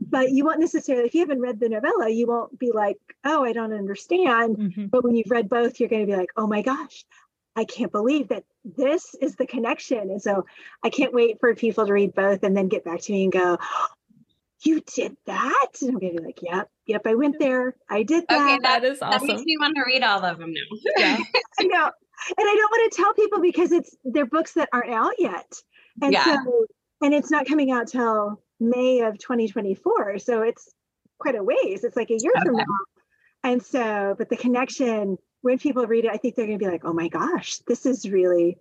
But 0.00 0.30
you 0.32 0.44
won't 0.44 0.60
necessarily, 0.60 1.06
if 1.06 1.14
you 1.14 1.20
haven't 1.20 1.40
read 1.40 1.60
the 1.60 1.68
novella, 1.68 2.10
you 2.10 2.26
won't 2.26 2.58
be 2.58 2.72
like, 2.72 2.98
oh, 3.24 3.42
I 3.44 3.52
don't 3.52 3.72
understand. 3.72 4.56
Mm-hmm. 4.56 4.86
But 4.86 5.02
when 5.02 5.16
you've 5.16 5.30
read 5.30 5.48
both, 5.48 5.80
you're 5.80 5.88
going 5.88 6.06
to 6.06 6.12
be 6.12 6.16
like, 6.16 6.28
oh 6.36 6.46
my 6.46 6.60
gosh, 6.60 7.04
I 7.56 7.64
can't 7.64 7.90
believe 7.90 8.28
that 8.28 8.44
this 8.64 9.14
is 9.20 9.36
the 9.36 9.46
connection. 9.46 9.98
And 9.98 10.22
so 10.22 10.44
I 10.84 10.90
can't 10.90 11.14
wait 11.14 11.40
for 11.40 11.54
people 11.54 11.86
to 11.86 11.92
read 11.92 12.14
both 12.14 12.42
and 12.42 12.56
then 12.56 12.68
get 12.68 12.84
back 12.84 13.00
to 13.02 13.12
me 13.12 13.24
and 13.24 13.32
go, 13.32 13.58
you 14.62 14.80
did 14.80 15.16
that? 15.26 15.68
And 15.80 15.90
I'm 15.90 15.98
gonna 15.98 16.14
be 16.14 16.18
like, 16.18 16.40
yep, 16.42 16.68
yep, 16.86 17.02
I 17.06 17.14
went 17.14 17.38
there. 17.38 17.76
I 17.88 18.02
did 18.02 18.24
that. 18.28 18.40
Okay, 18.40 18.58
that 18.62 18.84
is 18.84 19.00
awesome. 19.00 19.26
That 19.26 19.32
makes 19.34 19.44
me 19.44 19.56
want 19.58 19.76
to 19.76 19.82
read 19.86 20.02
all 20.02 20.24
of 20.24 20.38
them 20.38 20.52
now. 20.52 20.78
yeah. 20.96 21.18
I 21.60 21.64
know. 21.64 21.90
And 22.36 22.48
I 22.48 22.54
don't 22.54 22.70
want 22.70 22.92
to 22.92 22.96
tell 22.96 23.14
people 23.14 23.40
because 23.40 23.72
it's 23.72 23.96
they're 24.04 24.26
books 24.26 24.54
that 24.54 24.68
aren't 24.72 24.92
out 24.92 25.14
yet. 25.18 25.52
And 26.02 26.12
yeah. 26.12 26.24
so 26.24 26.66
and 27.02 27.14
it's 27.14 27.30
not 27.30 27.46
coming 27.46 27.70
out 27.70 27.88
till 27.88 28.42
May 28.60 29.00
of 29.00 29.18
2024. 29.18 30.18
So 30.18 30.42
it's 30.42 30.72
quite 31.18 31.36
a 31.36 31.42
ways. 31.42 31.84
It's 31.84 31.96
like 31.96 32.10
a 32.10 32.18
year 32.18 32.32
okay. 32.36 32.44
from 32.44 32.56
now. 32.56 32.64
And 33.44 33.62
so, 33.62 34.14
but 34.18 34.28
the 34.28 34.36
connection, 34.36 35.16
when 35.42 35.58
people 35.58 35.86
read 35.86 36.04
it, 36.04 36.10
I 36.10 36.16
think 36.16 36.34
they're 36.34 36.46
gonna 36.46 36.58
be 36.58 36.66
like, 36.66 36.84
oh 36.84 36.92
my 36.92 37.08
gosh, 37.08 37.58
this 37.68 37.86
is 37.86 38.08
really 38.08 38.58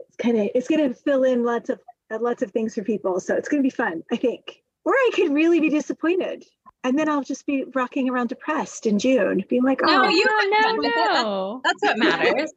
it's 0.00 0.16
kind 0.16 0.38
of 0.38 0.48
it's 0.54 0.68
gonna 0.68 0.94
fill 0.94 1.24
in 1.24 1.44
lots 1.44 1.68
of 1.68 1.80
lots 2.20 2.42
of 2.42 2.50
things 2.50 2.74
for 2.74 2.82
people. 2.82 3.20
So 3.20 3.34
it's 3.34 3.48
going 3.48 3.62
to 3.62 3.66
be 3.66 3.70
fun, 3.70 4.02
I 4.10 4.16
think. 4.16 4.62
Or 4.84 4.92
I 4.92 5.10
could 5.14 5.32
really 5.32 5.60
be 5.60 5.70
disappointed. 5.70 6.44
And 6.84 6.98
then 6.98 7.08
I'll 7.08 7.22
just 7.22 7.46
be 7.46 7.64
rocking 7.74 8.10
around 8.10 8.28
depressed 8.28 8.86
in 8.86 8.98
June, 8.98 9.44
being 9.48 9.62
like, 9.62 9.80
oh, 9.84 9.86
no, 9.86 10.08
you 10.08 10.26
no, 10.50 10.74
no. 10.74 11.60
That's 11.64 11.82
what 11.82 11.98
matters. 11.98 12.52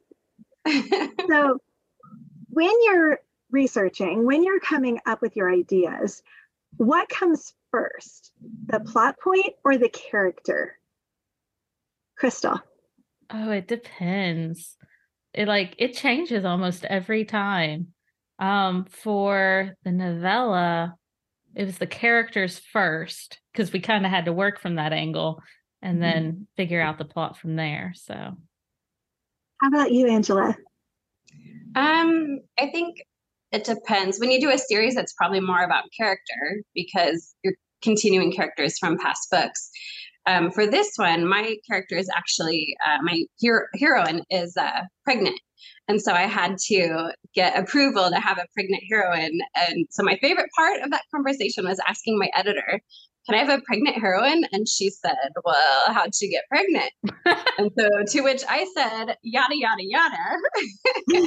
so 1.28 1.58
when 2.48 2.72
you're 2.84 3.20
researching, 3.50 4.26
when 4.26 4.42
you're 4.42 4.60
coming 4.60 4.98
up 5.06 5.22
with 5.22 5.36
your 5.36 5.52
ideas, 5.52 6.22
what 6.76 7.08
comes 7.08 7.54
first, 7.70 8.32
the 8.66 8.80
plot 8.80 9.16
point 9.22 9.54
or 9.64 9.78
the 9.78 9.88
character? 9.88 10.78
Crystal. 12.16 12.60
Oh, 13.30 13.50
it 13.50 13.68
depends. 13.68 14.76
It 15.32 15.48
like 15.48 15.74
it 15.78 15.94
changes 15.94 16.44
almost 16.44 16.84
every 16.84 17.24
time. 17.24 17.88
Um, 18.38 18.86
for 18.90 19.74
the 19.84 19.92
novella, 19.92 20.96
it 21.56 21.64
was 21.64 21.78
the 21.78 21.86
characters 21.86 22.58
first 22.58 23.40
because 23.52 23.72
we 23.72 23.80
kind 23.80 24.04
of 24.04 24.12
had 24.12 24.26
to 24.26 24.32
work 24.32 24.60
from 24.60 24.74
that 24.74 24.92
angle 24.92 25.42
and 25.82 25.94
mm-hmm. 25.94 26.02
then 26.02 26.46
figure 26.56 26.82
out 26.82 26.98
the 26.98 27.04
plot 27.04 27.38
from 27.38 27.56
there. 27.56 27.92
So, 27.96 28.14
how 28.14 29.68
about 29.68 29.90
you, 29.90 30.06
Angela? 30.06 30.54
Um, 31.74 32.40
I 32.58 32.66
think 32.66 32.98
it 33.52 33.64
depends. 33.64 34.20
When 34.20 34.30
you 34.30 34.40
do 34.40 34.50
a 34.50 34.58
series, 34.58 34.96
it's 34.96 35.14
probably 35.14 35.40
more 35.40 35.62
about 35.62 35.84
character 35.96 36.62
because 36.74 37.34
you're 37.42 37.54
continuing 37.82 38.32
characters 38.32 38.78
from 38.78 38.98
past 38.98 39.28
books. 39.30 39.70
Um, 40.26 40.50
for 40.50 40.66
this 40.66 40.92
one, 40.96 41.26
my 41.26 41.56
character 41.66 41.96
is 41.96 42.10
actually 42.14 42.76
uh, 42.86 42.98
my 43.02 43.24
hero- 43.38 43.66
heroine 43.78 44.24
is 44.28 44.56
uh, 44.56 44.82
pregnant, 45.04 45.38
and 45.88 46.00
so 46.00 46.12
I 46.12 46.22
had 46.22 46.58
to 46.66 47.12
get 47.34 47.58
approval 47.58 48.10
to 48.10 48.16
have 48.16 48.38
a 48.38 48.46
pregnant 48.54 48.82
heroine. 48.90 49.38
And 49.68 49.86
so 49.90 50.02
my 50.02 50.16
favorite 50.20 50.50
part 50.56 50.82
of 50.82 50.90
that 50.90 51.02
conversation 51.14 51.64
was 51.64 51.80
asking 51.86 52.18
my 52.18 52.28
editor, 52.34 52.80
can 53.26 53.34
I 53.34 53.38
have 53.38 53.58
a 53.58 53.62
pregnant 53.62 53.96
heroine? 53.96 54.44
And 54.52 54.68
she 54.68 54.90
said, 54.90 55.32
Well, 55.44 55.92
how'd 55.92 56.14
she 56.14 56.30
get 56.30 56.44
pregnant? 56.48 56.90
and 57.58 57.70
so 57.76 57.88
to 58.06 58.20
which 58.22 58.42
I 58.48 58.66
said, 58.74 59.16
yada, 59.22 59.56
yada, 59.56 59.82
yada. 59.82 60.16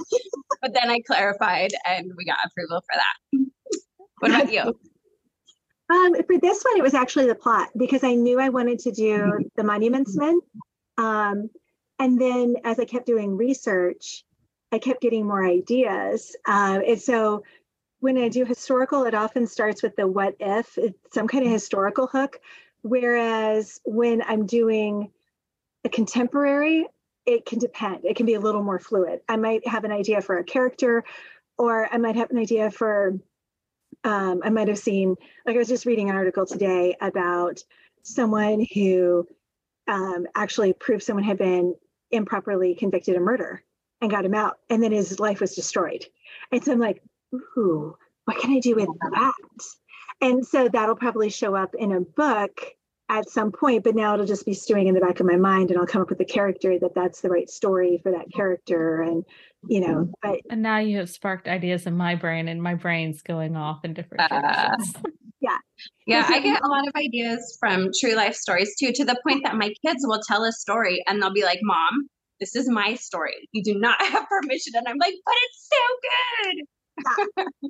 but 0.62 0.74
then 0.74 0.90
I 0.90 1.00
clarified 1.06 1.72
and 1.86 2.12
we 2.18 2.26
got 2.26 2.38
approval 2.46 2.82
for 2.82 2.96
that. 2.96 3.46
What 4.20 4.32
about 4.32 4.52
you? 4.52 4.80
Um, 5.92 6.14
for 6.14 6.38
this 6.38 6.62
one, 6.62 6.78
it 6.78 6.84
was 6.84 6.94
actually 6.94 7.26
the 7.26 7.34
plot 7.34 7.70
because 7.76 8.04
I 8.04 8.14
knew 8.14 8.40
I 8.40 8.50
wanted 8.50 8.78
to 8.82 8.92
do 8.92 9.50
the 9.56 9.64
Monuments 9.64 10.16
Men. 10.16 10.40
Um, 11.00 11.50
and 11.98 12.22
then 12.22 12.58
as 12.64 12.80
I 12.80 12.86
kept 12.86 13.08
doing 13.08 13.36
research, 13.36 14.24
I 14.72 14.80
kept 14.80 15.02
getting 15.02 15.26
more 15.26 15.46
ideas. 15.46 16.36
Uh, 16.48 16.80
and 16.86 17.02
so 17.02 17.44
when 18.00 18.18
I 18.18 18.30
do 18.30 18.46
historical, 18.46 19.06
it 19.06 19.14
often 19.14 19.48
starts 19.48 19.84
with 19.84 19.96
the 19.96 20.08
what 20.08 20.36
if, 20.40 20.78
it's 20.78 21.14
some 21.14 21.28
kind 21.28 21.46
of 21.46 21.52
historical 21.52 22.08
hook. 22.08 22.40
Whereas 22.82 23.82
when 23.84 24.22
I'm 24.22 24.46
doing 24.46 25.12
a 25.84 25.90
contemporary, 25.90 26.86
it 27.26 27.46
can 27.46 27.60
depend. 27.60 28.06
It 28.06 28.16
can 28.16 28.26
be 28.26 28.36
a 28.36 28.40
little 28.40 28.64
more 28.64 28.80
fluid. 28.80 29.22
I 29.28 29.36
might 29.36 29.68
have 29.68 29.84
an 29.84 29.92
idea 29.92 30.22
for 30.22 30.38
a 30.38 30.44
character, 30.44 31.04
or 31.58 31.94
I 31.94 31.98
might 31.98 32.16
have 32.16 32.32
an 32.32 32.38
idea 32.38 32.72
for, 32.72 33.20
um, 34.04 34.42
I 34.44 34.50
might 34.50 34.70
have 34.70 34.80
seen, 34.80 35.16
like 35.46 35.56
I 35.56 35.60
was 35.60 35.68
just 35.68 35.86
reading 35.86 36.10
an 36.10 36.16
article 36.16 36.46
today 36.46 36.96
about 37.02 37.62
someone 38.04 38.66
who 38.74 39.28
um, 39.88 40.26
actually 40.36 40.74
proved 40.74 41.04
someone 41.04 41.24
had 41.24 41.38
been 41.38 41.76
improperly 42.12 42.76
convicted 42.76 43.16
of 43.16 43.22
murder 43.22 43.64
and 44.02 44.12
got 44.12 44.26
him 44.26 44.34
out. 44.34 44.58
And 44.70 44.82
then 44.82 44.92
his 44.92 45.20
life 45.20 45.42
was 45.42 45.56
destroyed. 45.56 46.06
And 46.52 46.64
so 46.64 46.72
I'm 46.72 46.80
like, 46.80 47.02
ooh, 47.34 47.96
what 48.26 48.38
can 48.38 48.52
I 48.52 48.60
do 48.60 48.76
with 48.76 48.90
that? 49.12 49.34
And 50.22 50.46
so 50.46 50.68
that'll 50.68 50.96
probably 50.96 51.30
show 51.30 51.56
up 51.56 51.74
in 51.78 51.92
a 51.92 52.02
book 52.02 52.62
at 53.10 53.28
some 53.28 53.52
point, 53.52 53.84
but 53.84 53.96
now 53.96 54.14
it'll 54.14 54.26
just 54.26 54.46
be 54.46 54.54
stewing 54.54 54.88
in 54.88 54.94
the 54.94 55.02
back 55.02 55.20
of 55.20 55.26
my 55.26 55.36
mind 55.36 55.72
and 55.72 55.80
I'll 55.80 55.88
come 55.88 56.02
up 56.02 56.10
with 56.10 56.20
a 56.20 56.26
character 56.26 56.78
that 56.80 56.94
that's 56.94 57.22
the 57.22 57.30
right 57.30 57.50
story 57.50 58.00
for 58.04 58.12
that 58.12 58.32
character. 58.34 59.02
And, 59.02 59.26
you 59.68 59.82
know, 59.82 60.12
but. 60.22 60.40
And 60.50 60.62
now 60.62 60.78
you 60.78 60.98
have 60.98 61.10
sparked 61.10 61.48
ideas 61.48 61.88
in 61.88 61.98
my 61.98 62.16
brain 62.16 62.48
and 62.48 62.62
my 62.62 62.76
brain's 62.76 63.24
going 63.24 63.56
off 63.56 63.84
in 63.84 63.94
different 63.94 64.32
uh, 64.32 64.78
Yeah. 65.42 65.58
Yeah. 66.06 66.26
I 66.28 66.40
get 66.44 66.62
a 66.64 66.68
lot 66.68 66.88
of 66.88 66.94
ideas 66.96 67.58
from 67.60 67.90
true 68.00 68.14
life 68.14 68.36
stories 68.36 68.76
too, 68.78 68.92
to 68.92 69.06
the 69.06 69.20
point 69.28 69.44
that 69.44 69.56
my 69.56 69.74
kids 69.84 70.02
will 70.04 70.22
tell 70.28 70.44
a 70.44 70.52
story 70.52 71.04
and 71.08 71.22
they'll 71.22 71.34
be 71.34 71.44
like, 71.44 71.60
mom, 71.64 72.10
this 72.40 72.56
is 72.56 72.70
my 72.70 72.96
story. 72.96 73.50
You 73.52 73.64
do 73.64 73.76
not 73.76 74.02
have 74.06 74.28
permission. 74.28 74.74
And 74.76 74.88
I'm 74.88 74.98
like, 74.98 75.16
but 75.26 75.36
it's 75.44 75.70
so 75.70 77.46
good. 77.56 77.62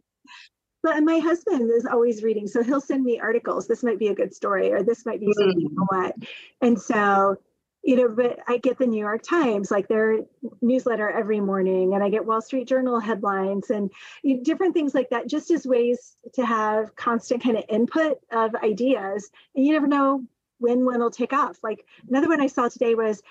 but 0.83 1.03
my 1.03 1.19
husband 1.19 1.71
is 1.71 1.85
always 1.85 2.23
reading. 2.23 2.47
So 2.47 2.63
he'll 2.63 2.81
send 2.81 3.03
me 3.03 3.19
articles. 3.19 3.67
This 3.67 3.83
might 3.83 3.99
be 3.99 4.07
a 4.07 4.15
good 4.15 4.33
story, 4.33 4.71
or 4.71 4.83
this 4.83 5.05
might 5.05 5.19
be 5.19 5.31
something 5.37 5.69
mm. 5.69 5.85
what. 5.89 6.15
And 6.61 6.79
so, 6.79 7.37
you 7.83 7.95
know, 7.95 8.09
but 8.09 8.39
I 8.47 8.57
get 8.57 8.77
the 8.77 8.87
New 8.87 8.99
York 8.99 9.23
Times, 9.23 9.71
like 9.71 9.87
their 9.87 10.19
newsletter 10.61 11.09
every 11.09 11.39
morning, 11.39 11.93
and 11.93 12.03
I 12.03 12.09
get 12.09 12.25
Wall 12.25 12.41
Street 12.41 12.67
Journal 12.67 12.99
headlines 12.99 13.69
and 13.69 13.89
you 14.21 14.35
know, 14.35 14.43
different 14.43 14.73
things 14.73 14.93
like 14.93 15.09
that, 15.11 15.27
just 15.27 15.49
as 15.51 15.65
ways 15.65 16.17
to 16.33 16.45
have 16.45 16.95
constant 16.95 17.43
kind 17.43 17.57
of 17.57 17.63
input 17.69 18.19
of 18.31 18.53
ideas. 18.55 19.29
And 19.55 19.65
you 19.65 19.73
never 19.73 19.87
know 19.87 20.23
when 20.59 20.85
one 20.85 20.99
will 20.99 21.11
take 21.11 21.33
off. 21.33 21.57
Like 21.63 21.85
another 22.07 22.27
one 22.27 22.41
I 22.41 22.47
saw 22.47 22.67
today 22.67 22.95
was 22.95 23.21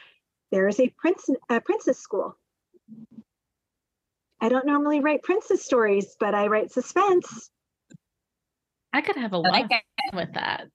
there 0.50 0.68
is 0.68 0.80
a 0.80 0.88
prince 0.98 1.28
a 1.48 1.60
princess 1.60 1.98
school 1.98 2.36
I 4.40 4.48
don't 4.48 4.66
normally 4.66 5.00
write 5.00 5.22
princess 5.22 5.64
stories, 5.64 6.16
but 6.18 6.34
I 6.34 6.46
write 6.46 6.72
suspense. 6.72 7.50
I 8.92 9.00
could 9.00 9.16
have 9.16 9.32
a 9.32 9.38
lot 9.38 9.52
like 9.52 9.70
with 10.12 10.32
that. 10.34 10.68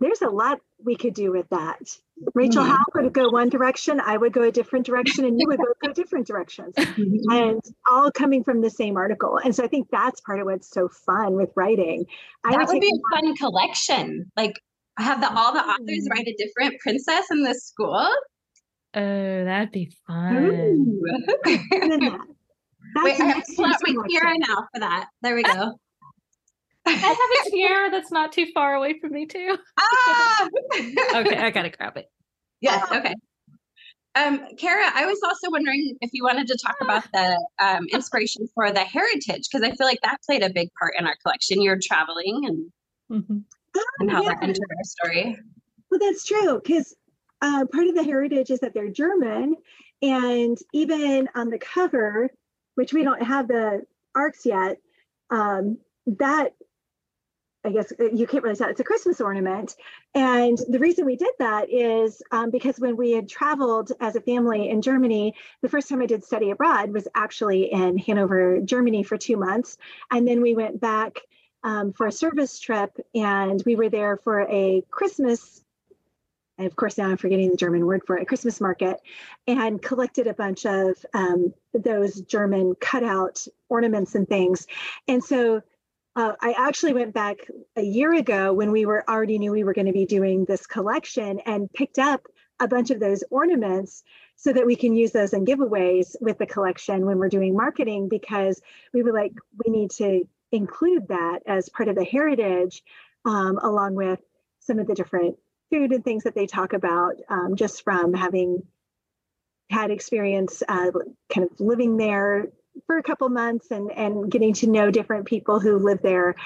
There's 0.00 0.22
a 0.22 0.30
lot 0.30 0.60
we 0.82 0.96
could 0.96 1.12
do 1.12 1.30
with 1.30 1.46
that. 1.50 1.78
Rachel 2.34 2.62
mm-hmm. 2.62 2.72
Hauck 2.72 2.94
would 2.94 3.12
go 3.12 3.28
one 3.28 3.50
direction, 3.50 4.00
I 4.00 4.16
would 4.16 4.32
go 4.32 4.42
a 4.42 4.50
different 4.50 4.86
direction, 4.86 5.26
and 5.26 5.38
you 5.38 5.46
would 5.46 5.58
both 5.58 5.78
go 5.80 5.92
different 5.94 6.26
directions. 6.26 6.74
Mm-hmm. 6.74 7.30
And 7.30 7.60
all 7.90 8.10
coming 8.10 8.42
from 8.42 8.62
the 8.62 8.70
same 8.70 8.96
article. 8.96 9.38
And 9.44 9.54
so 9.54 9.62
I 9.62 9.66
think 9.66 9.88
that's 9.90 10.20
part 10.22 10.40
of 10.40 10.46
what's 10.46 10.70
so 10.70 10.88
fun 10.88 11.34
with 11.34 11.50
writing. 11.54 12.06
I 12.44 12.52
that 12.52 12.60
would, 12.60 12.68
would 12.68 12.80
be 12.80 12.88
a 12.88 13.16
fun 13.16 13.36
collection. 13.36 14.30
Like 14.36 14.54
have 14.96 15.20
the 15.20 15.28
all 15.30 15.52
the 15.52 15.60
authors 15.60 16.08
write 16.10 16.26
a 16.26 16.34
different 16.38 16.80
princess 16.80 17.26
in 17.30 17.42
the 17.42 17.54
school. 17.54 18.08
Oh, 18.96 19.44
that'd 19.44 19.72
be 19.72 19.92
fun. 20.06 21.00
Wait, 22.96 23.20
I 23.20 23.24
have 23.24 23.44
to 23.44 23.52
pull 23.56 23.66
out 23.66 23.76
my 23.82 24.08
tiara 24.08 24.38
now 24.38 24.68
for 24.72 24.80
that. 24.80 25.08
There 25.22 25.34
we 25.34 25.42
go. 25.42 25.74
I 26.86 26.92
have 26.92 27.16
a 27.46 27.50
tiara 27.50 27.90
that's 27.90 28.12
not 28.12 28.32
too 28.32 28.46
far 28.54 28.74
away 28.74 28.98
from 29.00 29.12
me 29.12 29.26
too. 29.26 29.56
Ah! 29.78 30.48
okay, 31.16 31.38
I 31.38 31.50
gotta 31.50 31.70
grab 31.70 31.96
it. 31.96 32.06
Yes. 32.60 32.90
Okay. 32.92 33.14
Um, 34.16 34.46
Cara, 34.58 34.92
I 34.94 35.06
was 35.06 35.18
also 35.24 35.50
wondering 35.50 35.96
if 36.00 36.10
you 36.12 36.22
wanted 36.22 36.46
to 36.46 36.58
talk 36.64 36.76
about 36.80 37.04
the 37.12 37.44
um, 37.60 37.86
inspiration 37.92 38.46
for 38.54 38.70
the 38.70 38.84
heritage 38.84 39.48
because 39.50 39.66
I 39.66 39.74
feel 39.74 39.88
like 39.88 39.98
that 40.04 40.18
played 40.24 40.44
a 40.44 40.50
big 40.50 40.68
part 40.78 40.94
in 40.96 41.06
our 41.06 41.16
collection. 41.24 41.60
You're 41.60 41.80
traveling 41.82 42.42
and 42.44 42.72
mm-hmm. 43.10 43.38
and 43.98 44.10
how 44.10 44.22
yeah. 44.22 44.28
that 44.28 44.42
entered 44.42 44.58
our 44.70 44.84
story. 44.84 45.36
Well, 45.90 45.98
that's 46.00 46.24
true 46.24 46.60
because 46.62 46.94
uh, 47.40 47.64
part 47.72 47.88
of 47.88 47.94
the 47.94 48.04
heritage 48.04 48.50
is 48.50 48.60
that 48.60 48.74
they're 48.74 48.90
German, 48.90 49.56
and 50.02 50.58
even 50.72 51.28
on 51.34 51.50
the 51.50 51.58
cover, 51.58 52.30
which 52.74 52.92
we 52.92 53.02
don't 53.02 53.22
have 53.22 53.48
the 53.48 53.82
arcs 54.14 54.44
yet, 54.46 54.78
um, 55.30 55.78
that 56.06 56.54
I 57.64 57.70
guess 57.70 57.92
uh, 57.98 58.10
you 58.12 58.26
can't 58.26 58.44
really 58.44 58.56
tell. 58.56 58.68
It's 58.68 58.80
a 58.80 58.84
Christmas 58.84 59.20
ornament. 59.20 59.74
And 60.14 60.58
the 60.68 60.78
reason 60.78 61.06
we 61.06 61.16
did 61.16 61.32
that 61.38 61.72
is 61.72 62.22
um, 62.30 62.50
because 62.50 62.78
when 62.78 62.96
we 62.96 63.12
had 63.12 63.28
traveled 63.28 63.92
as 64.00 64.16
a 64.16 64.20
family 64.20 64.68
in 64.68 64.82
Germany, 64.82 65.34
the 65.62 65.68
first 65.68 65.88
time 65.88 66.02
I 66.02 66.06
did 66.06 66.24
study 66.24 66.50
abroad 66.50 66.92
was 66.92 67.08
actually 67.14 67.72
in 67.72 67.96
Hanover, 67.98 68.60
Germany 68.60 69.02
for 69.02 69.16
two 69.16 69.36
months. 69.36 69.78
And 70.10 70.28
then 70.28 70.42
we 70.42 70.54
went 70.54 70.80
back 70.80 71.20
um, 71.62 71.94
for 71.94 72.06
a 72.06 72.12
service 72.12 72.60
trip 72.60 72.94
and 73.14 73.62
we 73.64 73.76
were 73.76 73.88
there 73.88 74.18
for 74.18 74.42
a 74.42 74.82
Christmas. 74.90 75.63
And 76.58 76.66
of 76.66 76.76
course, 76.76 76.98
now 76.98 77.08
I'm 77.08 77.16
forgetting 77.16 77.50
the 77.50 77.56
German 77.56 77.84
word 77.84 78.02
for 78.06 78.16
it, 78.16 78.28
Christmas 78.28 78.60
market, 78.60 79.00
and 79.46 79.82
collected 79.82 80.26
a 80.26 80.34
bunch 80.34 80.66
of 80.66 80.94
um, 81.12 81.52
those 81.72 82.20
German 82.22 82.74
cutout 82.80 83.46
ornaments 83.68 84.14
and 84.14 84.28
things. 84.28 84.66
And 85.08 85.22
so 85.22 85.62
uh, 86.16 86.32
I 86.40 86.54
actually 86.56 86.92
went 86.92 87.12
back 87.12 87.38
a 87.76 87.82
year 87.82 88.14
ago 88.14 88.52
when 88.52 88.70
we 88.70 88.86
were 88.86 89.08
already 89.08 89.38
knew 89.38 89.50
we 89.50 89.64
were 89.64 89.74
going 89.74 89.86
to 89.86 89.92
be 89.92 90.06
doing 90.06 90.44
this 90.44 90.66
collection 90.66 91.40
and 91.40 91.72
picked 91.72 91.98
up 91.98 92.26
a 92.60 92.68
bunch 92.68 92.90
of 92.90 93.00
those 93.00 93.24
ornaments 93.30 94.04
so 94.36 94.52
that 94.52 94.66
we 94.66 94.76
can 94.76 94.94
use 94.94 95.10
those 95.10 95.32
in 95.32 95.44
giveaways 95.44 96.14
with 96.20 96.38
the 96.38 96.46
collection 96.46 97.04
when 97.04 97.18
we're 97.18 97.28
doing 97.28 97.56
marketing 97.56 98.08
because 98.08 98.60
we 98.92 99.02
were 99.02 99.12
like 99.12 99.32
we 99.64 99.72
need 99.72 99.90
to 99.90 100.24
include 100.52 101.08
that 101.08 101.40
as 101.46 101.68
part 101.68 101.88
of 101.88 101.96
the 101.96 102.04
heritage 102.04 102.84
um, 103.24 103.58
along 103.58 103.94
with 103.94 104.20
some 104.60 104.78
of 104.78 104.86
the 104.86 104.94
different 104.94 105.36
food 105.74 105.92
and 105.92 106.04
things 106.04 106.22
that 106.24 106.34
they 106.34 106.46
talk 106.46 106.72
about 106.72 107.16
um, 107.28 107.56
just 107.56 107.82
from 107.82 108.14
having 108.14 108.62
had 109.70 109.90
experience 109.90 110.62
uh, 110.68 110.90
kind 111.32 111.48
of 111.50 111.60
living 111.60 111.96
there 111.96 112.48
for 112.86 112.98
a 112.98 113.02
couple 113.02 113.28
months 113.28 113.70
and 113.70 113.90
and 113.90 114.30
getting 114.30 114.52
to 114.52 114.68
know 114.68 114.90
different 114.90 115.26
people 115.26 115.58
who 115.58 115.78
live 115.78 116.00
there. 116.02 116.36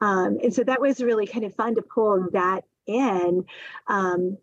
Um, 0.00 0.38
and 0.42 0.54
so 0.54 0.62
that 0.64 0.80
was 0.80 1.02
really 1.02 1.26
kind 1.26 1.44
of 1.44 1.54
fun 1.54 1.74
to 1.74 1.82
pull 1.82 2.28
that 2.32 2.64
in 2.86 3.44
um, 3.88 4.38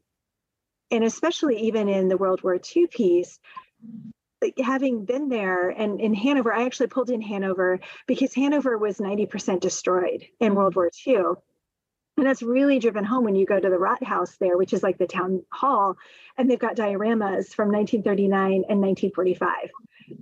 and 0.91 1.03
especially 1.03 1.61
even 1.61 1.89
in 1.89 2.07
the 2.07 2.17
world 2.17 2.43
war 2.43 2.59
ii 2.75 2.87
piece 2.87 3.39
having 4.61 5.05
been 5.05 5.29
there 5.29 5.69
and 5.69 6.01
in 6.01 6.13
hanover 6.13 6.53
i 6.53 6.65
actually 6.65 6.87
pulled 6.87 7.09
in 7.09 7.21
hanover 7.21 7.79
because 8.07 8.33
hanover 8.33 8.77
was 8.77 8.97
90% 8.97 9.61
destroyed 9.61 10.25
in 10.41 10.53
world 10.53 10.75
war 10.75 10.91
ii 11.07 11.15
and 12.17 12.25
that's 12.25 12.43
really 12.43 12.79
driven 12.79 13.03
home 13.03 13.23
when 13.23 13.35
you 13.35 13.45
go 13.45 13.59
to 13.59 13.69
the 13.69 13.75
Rathaus 13.75 14.37
there, 14.37 14.57
which 14.57 14.73
is 14.73 14.83
like 14.83 14.97
the 14.97 15.07
town 15.07 15.43
hall, 15.51 15.97
and 16.37 16.49
they've 16.49 16.59
got 16.59 16.75
dioramas 16.75 17.53
from 17.53 17.71
1939 17.71 18.63
and 18.69 18.81
1945 18.81 19.69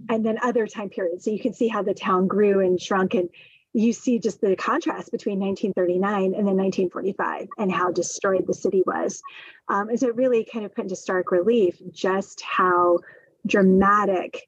and 0.09 0.25
then 0.25 0.37
other 0.41 0.67
time 0.67 0.89
periods. 0.89 1.25
So 1.25 1.31
you 1.31 1.39
can 1.39 1.53
see 1.53 1.67
how 1.67 1.83
the 1.83 1.93
town 1.93 2.27
grew 2.27 2.59
and 2.59 2.79
shrunk 2.79 3.13
and 3.13 3.29
you 3.73 3.93
see 3.93 4.19
just 4.19 4.41
the 4.41 4.55
contrast 4.55 5.11
between 5.11 5.39
1939 5.39 6.23
and 6.33 6.47
then 6.47 6.57
1945 6.57 7.47
and 7.57 7.71
how 7.71 7.91
destroyed 7.91 8.45
the 8.45 8.53
city 8.53 8.83
was. 8.85 9.21
Um, 9.69 9.89
and 9.89 9.99
so 9.99 10.07
it 10.07 10.15
really 10.15 10.45
kind 10.51 10.65
of 10.65 10.75
put 10.75 10.83
into 10.83 10.95
stark 10.95 11.31
relief 11.31 11.77
just 11.91 12.41
how 12.41 12.99
dramatic 13.47 14.47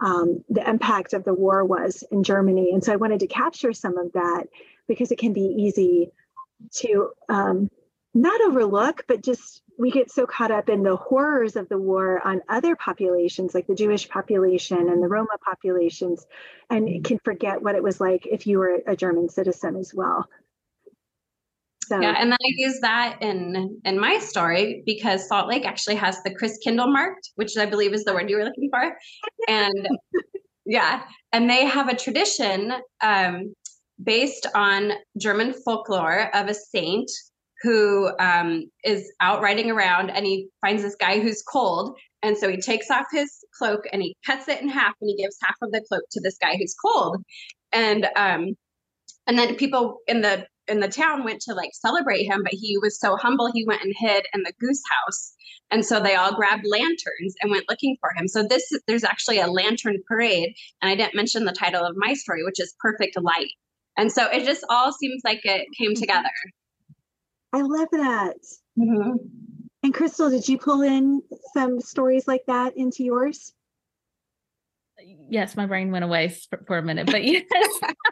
um, 0.00 0.44
the 0.48 0.68
impact 0.68 1.12
of 1.12 1.22
the 1.24 1.34
war 1.34 1.64
was 1.64 2.02
in 2.10 2.24
Germany. 2.24 2.70
And 2.72 2.82
so 2.82 2.92
I 2.92 2.96
wanted 2.96 3.20
to 3.20 3.28
capture 3.28 3.72
some 3.72 3.96
of 3.96 4.12
that 4.12 4.48
because 4.88 5.12
it 5.12 5.18
can 5.18 5.32
be 5.32 5.54
easy 5.56 6.10
to 6.76 7.10
um, 7.28 7.70
not 8.14 8.40
overlook, 8.42 9.04
but 9.08 9.22
just 9.22 9.62
we 9.76 9.90
get 9.90 10.10
so 10.10 10.24
caught 10.24 10.52
up 10.52 10.68
in 10.68 10.82
the 10.82 10.96
horrors 10.96 11.56
of 11.56 11.68
the 11.68 11.78
war 11.78 12.24
on 12.24 12.40
other 12.48 12.76
populations 12.76 13.54
like 13.54 13.66
the 13.66 13.74
Jewish 13.74 14.08
population 14.08 14.78
and 14.78 15.02
the 15.02 15.08
Roma 15.08 15.36
populations 15.44 16.24
and 16.70 16.86
mm-hmm. 16.86 17.02
can 17.02 17.18
forget 17.24 17.60
what 17.60 17.74
it 17.74 17.82
was 17.82 18.00
like 18.00 18.26
if 18.26 18.46
you 18.46 18.58
were 18.58 18.80
a 18.86 18.94
German 18.94 19.28
citizen 19.28 19.76
as 19.76 19.92
well. 19.92 20.28
So. 21.86 22.00
Yeah, 22.00 22.14
and 22.16 22.30
then 22.30 22.38
I 22.40 22.52
use 22.56 22.80
that 22.80 23.18
in 23.20 23.80
in 23.84 24.00
my 24.00 24.18
story 24.18 24.82
because 24.86 25.28
Salt 25.28 25.48
Lake 25.48 25.66
actually 25.66 25.96
has 25.96 26.22
the 26.22 26.30
Christkindlmarkt, 26.30 27.32
which 27.34 27.58
I 27.58 27.66
believe 27.66 27.92
is 27.92 28.04
the 28.04 28.14
word 28.14 28.30
you 28.30 28.36
were 28.36 28.44
looking 28.44 28.70
for. 28.70 28.96
And 29.48 29.88
yeah, 30.64 31.02
and 31.32 31.50
they 31.50 31.66
have 31.66 31.88
a 31.88 31.96
tradition 31.96 32.72
um, 33.02 33.52
based 34.04 34.46
on 34.54 34.92
German 35.18 35.52
folklore 35.64 36.34
of 36.34 36.48
a 36.48 36.54
saint 36.54 37.10
who 37.62 38.10
um, 38.18 38.70
is 38.84 39.10
out 39.20 39.40
riding 39.40 39.70
around 39.70 40.10
and 40.10 40.26
he 40.26 40.48
finds 40.60 40.82
this 40.82 40.96
guy 40.96 41.18
who's 41.18 41.42
cold. 41.42 41.96
And 42.22 42.36
so 42.36 42.48
he 42.50 42.58
takes 42.58 42.90
off 42.90 43.06
his 43.10 43.30
cloak 43.58 43.84
and 43.92 44.02
he 44.02 44.16
cuts 44.26 44.48
it 44.48 44.60
in 44.60 44.68
half 44.68 44.94
and 45.00 45.08
he 45.08 45.22
gives 45.22 45.38
half 45.42 45.56
of 45.62 45.72
the 45.72 45.82
cloak 45.88 46.02
to 46.12 46.20
this 46.20 46.36
guy 46.38 46.56
who's 46.56 46.74
cold. 46.74 47.22
And 47.72 48.06
um, 48.16 48.54
and 49.26 49.38
then 49.38 49.56
people 49.56 49.98
in 50.06 50.20
the 50.20 50.46
in 50.68 50.80
the 50.80 50.88
town 50.88 51.24
went 51.24 51.40
to 51.42 51.54
like 51.54 51.70
celebrate 51.72 52.24
him, 52.24 52.42
but 52.42 52.52
he 52.52 52.78
was 52.80 52.98
so 52.98 53.16
humble 53.16 53.50
he 53.52 53.66
went 53.66 53.82
and 53.82 53.94
hid 53.96 54.26
in 54.34 54.42
the 54.42 54.52
goose 54.60 54.82
house. 54.90 55.34
And 55.70 55.84
so 55.84 56.00
they 56.00 56.14
all 56.14 56.34
grabbed 56.34 56.66
lanterns 56.66 57.34
and 57.40 57.50
went 57.50 57.68
looking 57.68 57.96
for 58.00 58.10
him. 58.16 58.28
So 58.28 58.42
this 58.42 58.70
there's 58.86 59.04
actually 59.04 59.40
a 59.40 59.46
lantern 59.46 59.98
parade, 60.06 60.54
and 60.82 60.90
I 60.90 60.94
didn't 60.94 61.14
mention 61.14 61.44
the 61.44 61.52
title 61.52 61.84
of 61.84 61.96
my 61.96 62.14
story, 62.14 62.44
which 62.44 62.60
is 62.60 62.74
Perfect 62.80 63.20
Light. 63.20 63.52
And 63.96 64.10
so 64.10 64.28
it 64.30 64.44
just 64.44 64.64
all 64.68 64.92
seems 64.92 65.22
like 65.24 65.40
it 65.44 65.66
came 65.78 65.92
mm-hmm. 65.92 66.00
together. 66.00 66.28
I 67.52 67.62
love 67.62 67.88
that. 67.92 68.36
Mm-hmm. 68.78 69.16
And 69.84 69.94
Crystal, 69.94 70.30
did 70.30 70.48
you 70.48 70.58
pull 70.58 70.82
in 70.82 71.22
some 71.52 71.80
stories 71.80 72.26
like 72.26 72.42
that 72.46 72.76
into 72.76 73.04
yours? 73.04 73.52
Yes, 75.28 75.56
my 75.56 75.66
brain 75.66 75.90
went 75.90 76.04
away 76.04 76.28
for, 76.28 76.64
for 76.66 76.78
a 76.78 76.82
minute, 76.82 77.06
but 77.06 77.22
yes, 77.24 77.44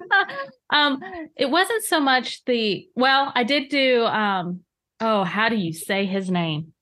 um, 0.71 1.01
it 1.37 1.51
wasn't 1.51 1.83
so 1.85 2.01
much 2.01 2.45
the. 2.45 2.87
Well, 2.95 3.33
I 3.35 3.45
did 3.45 3.69
do. 3.69 4.05
Um, 4.05 4.61
oh, 5.01 5.25
how 5.25 5.49
do 5.49 5.57
you 5.57 5.73
say 5.73 6.07
his 6.07 6.31
name? 6.31 6.73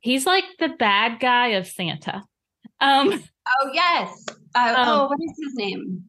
He's 0.00 0.26
like 0.26 0.44
the 0.58 0.68
bad 0.68 1.20
guy 1.20 1.48
of 1.48 1.66
Santa. 1.66 2.22
Um, 2.80 3.24
oh 3.48 3.70
yes. 3.72 4.24
Uh, 4.54 4.74
um, 4.76 4.88
oh, 4.88 5.06
what 5.08 5.18
is 5.22 5.36
his 5.42 5.54
name? 5.54 6.04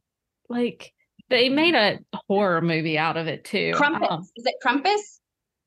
Like 0.49 0.93
they 1.29 1.49
made 1.49 1.75
a 1.75 1.99
horror 2.27 2.61
movie 2.61 2.97
out 2.97 3.17
of 3.17 3.27
it 3.27 3.43
too. 3.43 3.73
Krampus. 3.75 4.11
Um, 4.11 4.21
is 4.35 4.45
it 4.45 4.55
Krampus? 4.63 5.19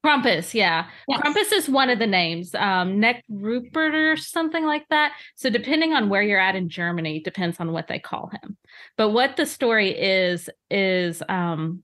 Krampus, 0.04 0.54
yeah. 0.54 0.86
Yes. 1.08 1.20
Krampus 1.20 1.52
is 1.52 1.68
one 1.68 1.90
of 1.90 1.98
the 1.98 2.06
names. 2.06 2.54
Um, 2.54 3.00
Neck 3.00 3.24
Rupert 3.28 3.94
or 3.94 4.16
something 4.16 4.64
like 4.64 4.86
that. 4.90 5.12
So 5.34 5.50
depending 5.50 5.92
on 5.92 6.08
where 6.08 6.22
you're 6.22 6.38
at 6.38 6.54
in 6.54 6.68
Germany, 6.68 7.20
depends 7.20 7.58
on 7.58 7.72
what 7.72 7.88
they 7.88 7.98
call 7.98 8.30
him. 8.42 8.56
But 8.96 9.10
what 9.10 9.36
the 9.36 9.44
story 9.44 9.90
is 9.90 10.48
is 10.70 11.22
um, 11.28 11.82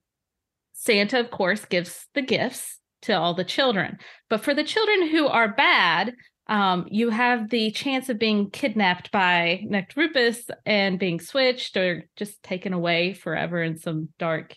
Santa, 0.74 1.18
of 1.18 1.30
course, 1.30 1.64
gives 1.64 2.06
the 2.14 2.22
gifts 2.22 2.78
to 3.02 3.14
all 3.14 3.34
the 3.34 3.44
children. 3.44 3.98
But 4.30 4.42
for 4.44 4.54
the 4.54 4.64
children 4.64 5.08
who 5.08 5.26
are 5.26 5.48
bad, 5.52 6.14
um, 6.46 6.86
you 6.90 7.10
have 7.10 7.48
the 7.48 7.70
chance 7.70 8.08
of 8.08 8.18
being 8.18 8.50
kidnapped 8.50 9.10
by 9.10 9.62
Nekrupus 9.64 10.50
and 10.66 10.98
being 10.98 11.20
switched 11.20 11.76
or 11.76 12.04
just 12.16 12.42
taken 12.42 12.72
away 12.72 13.14
forever 13.14 13.62
in 13.62 13.78
some 13.78 14.10
dark, 14.18 14.54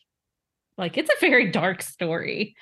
like 0.77 0.97
it's 0.97 1.09
a 1.09 1.19
very 1.21 1.49
dark 1.51 1.81
story. 1.81 2.55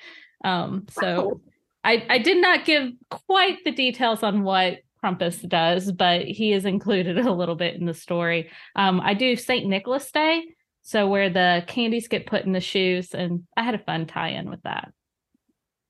Um, 0.44 0.86
so 0.90 1.40
I, 1.82 2.06
I 2.08 2.18
did 2.18 2.40
not 2.40 2.64
give 2.64 2.92
quite 3.10 3.58
the 3.64 3.72
details 3.72 4.22
on 4.22 4.42
what 4.42 4.78
Krampus 5.02 5.46
does, 5.48 5.90
but 5.90 6.22
he 6.22 6.52
is 6.52 6.64
included 6.64 7.18
a 7.26 7.32
little 7.32 7.56
bit 7.56 7.74
in 7.74 7.86
the 7.86 7.94
story. 7.94 8.50
Um, 8.76 9.00
I 9.00 9.14
do 9.14 9.34
St. 9.36 9.66
Nicholas 9.66 10.10
Day, 10.12 10.42
so 10.82 11.08
where 11.08 11.30
the 11.30 11.64
candies 11.66 12.06
get 12.06 12.26
put 12.26 12.44
in 12.44 12.52
the 12.52 12.60
shoes, 12.60 13.12
and 13.12 13.44
I 13.56 13.64
had 13.64 13.74
a 13.74 13.78
fun 13.78 14.06
tie-in 14.06 14.48
with 14.48 14.62
that. 14.62 14.92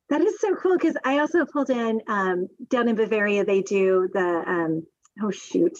That 0.08 0.20
is 0.20 0.38
so 0.40 0.54
cool 0.54 0.76
because 0.76 0.96
I 1.04 1.18
also 1.18 1.44
pulled 1.44 1.70
in 1.70 2.00
um, 2.06 2.48
down 2.68 2.88
in 2.88 2.94
Bavaria. 2.94 3.44
They 3.44 3.62
do 3.62 4.08
the 4.12 4.44
um, 4.46 4.86
oh 5.22 5.30
shoot, 5.30 5.78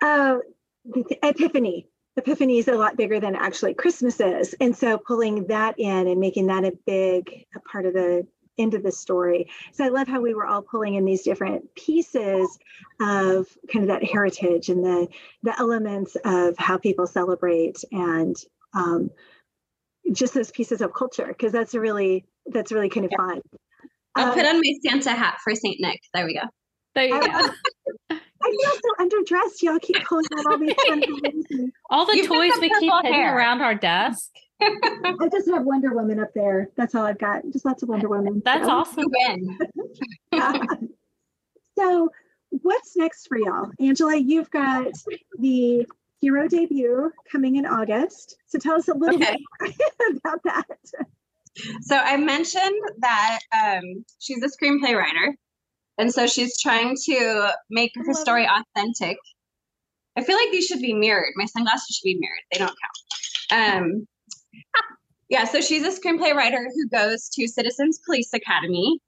the 0.00 1.18
Epiphany. 1.22 1.88
Epiphany 2.18 2.58
is 2.58 2.68
a 2.68 2.72
lot 2.72 2.96
bigger 2.96 3.20
than 3.20 3.34
actually 3.34 3.74
Christmas 3.74 4.20
is, 4.20 4.54
and 4.60 4.76
so 4.76 4.98
pulling 4.98 5.46
that 5.46 5.78
in 5.78 6.06
and 6.06 6.20
making 6.20 6.46
that 6.46 6.64
a 6.64 6.72
big 6.86 7.46
a 7.54 7.60
part 7.60 7.86
of 7.86 7.94
the 7.94 8.26
end 8.58 8.74
of 8.74 8.82
the 8.82 8.92
story. 8.92 9.50
So 9.72 9.84
I 9.84 9.88
love 9.88 10.08
how 10.08 10.20
we 10.20 10.34
were 10.34 10.46
all 10.46 10.62
pulling 10.62 10.94
in 10.94 11.04
these 11.04 11.22
different 11.22 11.74
pieces 11.74 12.58
of 13.00 13.46
kind 13.72 13.84
of 13.84 13.88
that 13.88 14.04
heritage 14.04 14.68
and 14.68 14.84
the 14.84 15.08
the 15.42 15.58
elements 15.58 16.16
of 16.24 16.56
how 16.58 16.78
people 16.78 17.06
celebrate 17.06 17.82
and 17.92 18.36
um, 18.74 19.10
just 20.12 20.34
those 20.34 20.50
pieces 20.50 20.80
of 20.80 20.94
culture 20.94 21.26
because 21.26 21.52
that's 21.52 21.74
a 21.74 21.80
really 21.80 22.26
that's 22.52 22.72
really 22.72 22.88
kind 22.88 23.06
of 23.06 23.12
yeah. 23.12 23.26
fun. 23.26 23.42
I'll 24.14 24.28
um, 24.28 24.34
put 24.34 24.46
on 24.46 24.56
my 24.56 24.74
Santa 24.84 25.10
hat 25.10 25.38
for 25.42 25.54
Saint 25.54 25.76
Nick. 25.80 26.00
There 26.14 26.24
we 26.24 26.34
go. 26.34 26.48
There 26.94 27.04
you 27.04 27.20
go. 27.20 27.50
I 28.42 28.50
feel 28.50 28.70
so 28.70 29.04
underdressed. 29.04 29.62
Y'all 29.62 29.78
keep 29.78 30.02
pulling 30.04 30.24
out 30.38 30.46
all 30.46 30.58
these 30.58 30.74
fun 30.86 31.02
things. 31.20 31.72
All 31.90 32.06
the 32.06 32.16
you 32.16 32.26
toys 32.26 32.52
we 32.60 32.68
keep 32.80 32.92
hidden 33.04 33.20
around 33.20 33.60
our 33.60 33.74
desk. 33.74 34.30
I 34.62 35.28
just 35.30 35.50
have 35.50 35.64
Wonder 35.64 35.94
Woman 35.94 36.20
up 36.20 36.32
there. 36.34 36.70
That's 36.76 36.94
all 36.94 37.04
I've 37.04 37.18
got. 37.18 37.42
Just 37.52 37.64
lots 37.64 37.82
of 37.82 37.88
Wonder 37.88 38.08
Woman. 38.08 38.40
That's 38.44 38.66
so. 38.66 38.70
awesome. 38.70 39.04
win. 39.06 39.58
yeah. 40.32 40.62
So, 41.78 42.08
what's 42.62 42.96
next 42.96 43.26
for 43.26 43.36
y'all? 43.36 43.70
Angela, 43.78 44.16
you've 44.16 44.50
got 44.50 44.86
the 45.38 45.86
hero 46.22 46.48
debut 46.48 47.12
coming 47.30 47.56
in 47.56 47.66
August. 47.66 48.38
So, 48.46 48.58
tell 48.58 48.76
us 48.76 48.88
a 48.88 48.94
little 48.94 49.22
okay. 49.22 49.36
bit 49.60 49.74
about 50.16 50.42
that. 50.44 50.64
So 51.82 51.96
I 51.96 52.16
mentioned 52.16 52.80
that 52.98 53.38
um, 53.52 54.04
she's 54.18 54.42
a 54.42 54.48
screenplay 54.48 54.96
writer, 54.96 55.34
and 55.98 56.12
so 56.12 56.26
she's 56.26 56.60
trying 56.60 56.96
to 57.06 57.52
make 57.70 57.92
her 57.96 58.12
story 58.12 58.44
it. 58.44 58.50
authentic. 58.50 59.16
I 60.16 60.24
feel 60.24 60.36
like 60.36 60.50
these 60.50 60.66
should 60.66 60.80
be 60.80 60.94
mirrored. 60.94 61.32
My 61.36 61.44
sunglasses 61.46 61.96
should 61.96 62.06
be 62.06 62.18
mirrored. 62.18 62.40
They 62.52 62.58
don't 62.58 62.76
count. 63.50 63.76
Um, 63.82 64.06
yeah, 65.28 65.44
so 65.44 65.60
she's 65.60 65.82
a 65.84 66.00
screenplay 66.00 66.34
writer 66.34 66.68
who 66.74 66.88
goes 66.88 67.28
to 67.30 67.48
Citizens 67.48 68.00
Police 68.04 68.32
Academy, 68.32 68.98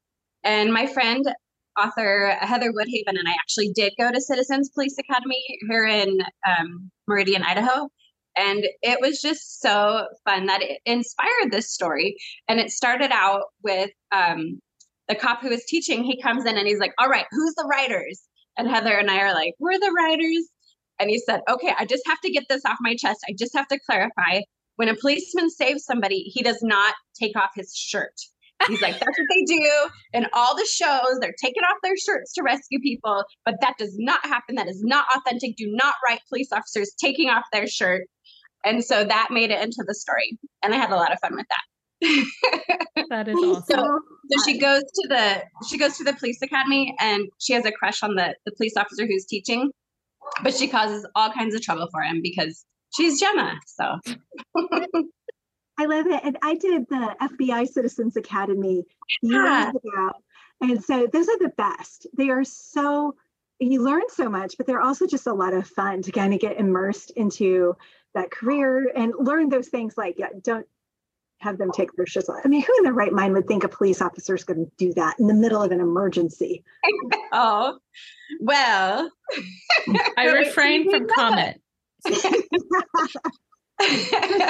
and 0.45 0.73
my 0.73 0.87
friend 0.87 1.25
author 1.79 2.37
Heather 2.41 2.73
Woodhaven 2.73 3.19
and 3.19 3.29
I 3.29 3.33
actually 3.33 3.71
did 3.73 3.93
go 3.99 4.11
to 4.11 4.21
Citizens 4.21 4.69
Police 4.71 4.97
Academy 4.99 5.43
here 5.69 5.87
in 5.87 6.19
um, 6.47 6.91
Meridian, 7.07 7.43
Idaho. 7.43 7.89
And 8.39 8.65
it 8.83 9.01
was 9.01 9.21
just 9.21 9.61
so 9.61 10.07
fun 10.25 10.47
that 10.47 10.63
it 10.63 10.79
inspired 10.87 11.51
this 11.51 11.73
story. 11.73 12.17
And 12.47 12.61
it 12.61 12.71
started 12.71 13.11
out 13.13 13.43
with 13.65 13.91
um, 14.13 14.61
the 15.09 15.15
cop 15.15 15.43
who 15.43 15.49
was 15.49 15.65
teaching. 15.65 16.05
He 16.05 16.23
comes 16.23 16.45
in 16.45 16.57
and 16.57 16.67
he's 16.67 16.79
like, 16.79 16.93
All 16.99 17.09
right, 17.09 17.27
who's 17.31 17.55
the 17.55 17.69
writers? 17.69 18.23
And 18.57 18.69
Heather 18.69 18.97
and 18.97 19.11
I 19.11 19.21
are 19.21 19.35
like, 19.35 19.55
We're 19.59 19.79
the 19.79 19.95
writers. 19.97 20.49
And 21.01 21.11
he 21.11 21.19
said, 21.19 21.41
Okay, 21.51 21.73
I 21.77 21.85
just 21.85 22.07
have 22.07 22.21
to 22.21 22.31
get 22.31 22.45
this 22.49 22.65
off 22.65 22.79
my 22.81 22.95
chest. 22.95 23.21
I 23.29 23.35
just 23.37 23.57
have 23.57 23.69
to 23.69 23.79
clarify. 23.87 24.43
When 24.77 24.89
a 24.89 24.95
policeman 24.95 25.51
saves 25.51 25.85
somebody, 25.85 26.21
he 26.33 26.43
does 26.43 26.63
not 26.63 26.95
take 27.19 27.37
off 27.37 27.51
his 27.57 27.75
shirt. 27.75 28.15
He's 28.67 28.83
like, 28.83 28.95
that's 28.95 29.19
what 29.19 29.29
they 29.31 29.45
do 29.45 29.89
in 30.13 30.27
all 30.33 30.57
the 30.57 30.67
shows. 30.67 31.19
They're 31.21 31.35
taking 31.43 31.63
off 31.63 31.77
their 31.83 31.97
shirts 31.97 32.33
to 32.35 32.43
rescue 32.43 32.81
people, 32.81 33.25
but 33.45 33.55
that 33.61 33.75
does 33.79 33.95
not 33.99 34.25
happen. 34.27 34.57
That 34.57 34.69
is 34.69 34.83
not 34.83 35.07
authentic. 35.15 35.57
Do 35.57 35.67
not 35.69 35.95
write 36.07 36.21
police 36.29 36.49
officers 36.53 36.93
taking 37.01 37.29
off 37.29 37.45
their 37.53 37.69
shirt. 37.69 38.07
And 38.65 38.85
so 38.85 39.05
that 39.05 39.29
made 39.31 39.51
it 39.51 39.63
into 39.63 39.85
the 39.87 39.95
story. 39.95 40.39
And 40.63 40.75
I 40.75 40.77
had 40.77 40.91
a 40.91 40.97
lot 40.97 41.13
of 41.13 41.19
fun 41.21 41.37
with 41.37 41.47
that. 41.49 41.63
that 43.11 43.29
is 43.29 43.37
awesome. 43.37 43.63
So, 43.69 44.01
so 44.31 44.45
she 44.45 44.59
goes 44.59 44.83
to 44.83 45.09
the 45.09 45.43
she 45.69 45.79
goes 45.79 45.97
to 45.99 46.05
the 46.05 46.13
police 46.13 46.41
academy 46.43 46.95
and 47.01 47.29
she 47.39 47.55
has 47.55 47.65
a 47.65 47.73
crush 47.73 48.03
on 48.03 48.15
the 48.15 48.35
the 48.47 48.53
police 48.53 48.77
officer 48.77 49.07
who's 49.07 49.27
teaching, 49.27 49.71
but 50.43 50.55
she 50.55 50.69
causes 50.69 51.07
all 51.15 51.31
kinds 51.33 51.55
of 51.55 51.63
trouble 51.63 51.89
for 51.91 52.03
him 52.03 52.21
because 52.23 52.65
she's 52.97 53.19
Gemma. 53.19 53.59
So 53.67 53.99
I 55.79 55.85
love 55.87 56.07
it. 56.07 56.21
And 56.25 56.39
I 56.43 56.55
did 56.55 56.87
the 56.89 57.17
FBI 57.21 57.69
Citizens 57.69 58.17
Academy 58.17 58.85
years 59.23 59.45
yeah. 59.45 59.71
ago. 59.71 60.13
And 60.61 60.83
so 60.83 61.07
those 61.13 61.29
are 61.29 61.39
the 61.39 61.53
best. 61.57 62.07
They 62.17 62.31
are 62.31 62.45
so 62.45 63.15
you 63.61 63.83
learn 63.83 64.03
so 64.09 64.29
much, 64.29 64.57
but 64.57 64.67
they're 64.67 64.81
also 64.81 65.07
just 65.07 65.27
a 65.27 65.33
lot 65.33 65.53
of 65.53 65.67
fun 65.67 66.03
to 66.03 66.13
kind 66.13 66.33
of 66.33 66.41
get 66.41 66.61
immersed 66.61 67.11
into 67.13 67.75
that 68.21 68.31
career 68.31 68.91
and 68.95 69.13
learn 69.19 69.49
those 69.49 69.69
things 69.69 69.95
like 69.97 70.17
yeah 70.19 70.29
don't 70.43 70.67
have 71.41 71.59
them 71.59 71.71
take 71.73 71.93
their 71.93 72.07
shirts 72.07 72.29
off. 72.29 72.41
I 72.45 72.49
mean, 72.49 72.63
who 72.63 72.75
in 72.79 72.85
their 72.85 72.93
right 72.93 73.13
mind 73.13 73.33
would 73.35 73.47
think 73.47 73.65
a 73.65 73.69
police 73.69 74.03
officer 74.03 74.35
is 74.35 74.45
going 74.45 74.65
to 74.65 74.71
do 74.77 74.93
that 74.95 75.19
in 75.19 75.27
the 75.27 75.35
middle 75.35 75.63
of 75.63 75.73
an 75.73 75.81
emergency? 75.81 76.65
Oh, 77.31 77.79
well, 78.41 79.11
I 80.17 80.27
refrain 80.33 80.91
from 80.91 81.07
comment. 81.15 81.61
so 82.09 82.31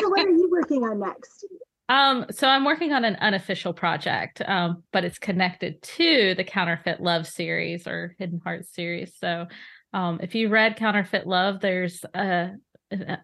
what 0.09 0.25
are 0.25 0.31
you 0.31 0.49
working 0.51 0.85
on 0.85 1.01
next? 1.01 1.45
Um, 1.89 2.27
so 2.31 2.47
I'm 2.47 2.65
working 2.65 2.93
on 2.93 3.05
an 3.05 3.17
unofficial 3.17 3.73
project, 3.73 4.41
um, 4.47 4.85
but 4.93 5.05
it's 5.05 5.19
connected 5.19 5.83
to 5.83 6.37
the 6.37 6.45
Counterfeit 6.45 7.01
Love 7.01 7.27
series 7.27 7.89
or 7.89 8.15
Hidden 8.19 8.41
Heart 8.45 8.67
series. 8.67 9.13
So 9.19 9.49
um, 9.93 10.21
if 10.23 10.37
you 10.37 10.51
read 10.51 10.77
Counterfeit 10.77 11.27
Love, 11.27 11.61
there's 11.61 12.05
a, 12.15 12.53
a 12.93 13.19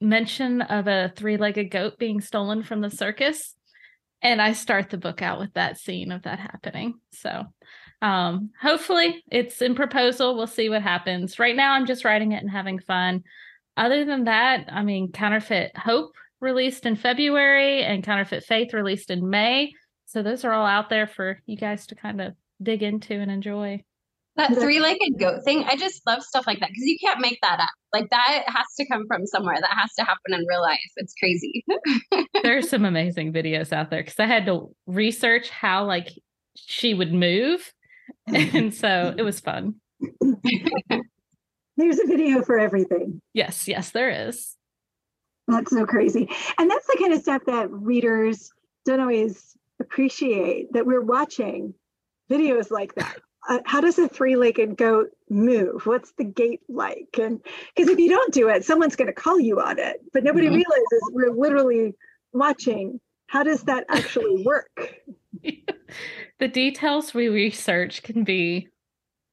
mention 0.00 0.62
of 0.62 0.86
a 0.86 1.12
three-legged 1.14 1.70
goat 1.70 1.98
being 1.98 2.20
stolen 2.20 2.62
from 2.62 2.80
the 2.80 2.90
circus 2.90 3.54
and 4.22 4.40
i 4.40 4.52
start 4.52 4.90
the 4.90 4.98
book 4.98 5.22
out 5.22 5.38
with 5.38 5.52
that 5.54 5.78
scene 5.78 6.12
of 6.12 6.22
that 6.22 6.38
happening. 6.38 6.94
So 7.12 7.44
um 8.02 8.50
hopefully 8.60 9.22
it's 9.30 9.60
in 9.60 9.74
proposal. 9.74 10.36
We'll 10.36 10.46
see 10.46 10.68
what 10.68 10.82
happens. 10.82 11.38
Right 11.38 11.56
now 11.56 11.72
i'm 11.72 11.86
just 11.86 12.04
writing 12.04 12.32
it 12.32 12.42
and 12.42 12.50
having 12.50 12.78
fun. 12.78 13.24
Other 13.76 14.04
than 14.04 14.24
that 14.24 14.66
i 14.72 14.82
mean 14.82 15.12
counterfeit 15.12 15.76
hope 15.76 16.12
released 16.40 16.86
in 16.86 16.96
february 16.96 17.82
and 17.82 18.02
counterfeit 18.02 18.44
faith 18.44 18.72
released 18.72 19.10
in 19.10 19.28
may. 19.28 19.72
So 20.06 20.22
those 20.22 20.44
are 20.44 20.52
all 20.52 20.66
out 20.66 20.88
there 20.88 21.06
for 21.06 21.40
you 21.46 21.56
guys 21.56 21.86
to 21.88 21.94
kind 21.94 22.20
of 22.20 22.34
dig 22.62 22.82
into 22.82 23.14
and 23.14 23.30
enjoy 23.30 23.82
that 24.36 24.54
three-legged 24.54 25.18
goat 25.18 25.42
thing 25.44 25.64
i 25.64 25.76
just 25.76 26.00
love 26.06 26.22
stuff 26.22 26.46
like 26.46 26.60
that 26.60 26.70
because 26.70 26.84
you 26.84 26.96
can't 27.00 27.20
make 27.20 27.38
that 27.42 27.60
up. 27.60 27.70
Like 27.92 28.10
that 28.10 28.44
has 28.46 28.66
to 28.78 28.86
come 28.86 29.06
from 29.06 29.26
somewhere. 29.26 29.56
That 29.60 29.76
has 29.76 29.92
to 29.98 30.04
happen 30.04 30.32
in 30.32 30.46
real 30.48 30.62
life. 30.62 30.78
It's 30.96 31.14
crazy. 31.14 31.64
There's 32.42 32.68
some 32.68 32.84
amazing 32.84 33.32
videos 33.32 33.72
out 33.72 33.90
there 33.90 34.02
because 34.02 34.18
i 34.18 34.26
had 34.26 34.46
to 34.46 34.74
research 34.86 35.50
how 35.50 35.84
like 35.84 36.10
she 36.54 36.94
would 36.94 37.12
move 37.12 37.72
and 38.26 38.74
so 38.74 39.14
it 39.16 39.22
was 39.22 39.40
fun. 39.40 39.76
There's 41.76 41.98
a 41.98 42.06
video 42.06 42.42
for 42.42 42.58
everything. 42.58 43.20
Yes 43.34 43.66
yes 43.66 43.90
there 43.90 44.28
is. 44.28 44.56
That's 45.48 45.70
so 45.70 45.84
crazy. 45.84 46.28
And 46.58 46.70
that's 46.70 46.86
the 46.86 46.98
kind 47.00 47.12
of 47.12 47.22
stuff 47.22 47.42
that 47.46 47.70
readers 47.70 48.52
don't 48.84 49.00
always 49.00 49.56
appreciate 49.80 50.72
that 50.72 50.86
we're 50.86 51.02
watching 51.02 51.74
videos 52.30 52.70
like 52.70 52.94
that 52.94 53.16
uh, 53.50 53.58
how 53.66 53.80
does 53.80 53.98
a 53.98 54.08
three-legged 54.08 54.76
goat 54.76 55.08
move? 55.28 55.84
What's 55.84 56.12
the 56.12 56.24
gait 56.24 56.60
like? 56.68 57.18
And 57.20 57.44
because 57.74 57.90
if 57.90 57.98
you 57.98 58.08
don't 58.08 58.32
do 58.32 58.48
it 58.48 58.64
someone's 58.64 58.96
going 58.96 59.08
to 59.08 59.12
call 59.12 59.38
you 59.38 59.60
on 59.60 59.78
it 59.78 59.96
but 60.12 60.24
nobody 60.24 60.46
mm-hmm. 60.46 60.56
realizes 60.56 61.10
we're 61.12 61.32
literally 61.32 61.94
watching. 62.32 63.00
How 63.26 63.42
does 63.42 63.64
that 63.64 63.84
actually 63.90 64.44
work? 64.46 64.70
The 66.38 66.48
details 66.48 67.12
we 67.12 67.28
research 67.28 68.02
can 68.02 68.24
be 68.24 68.68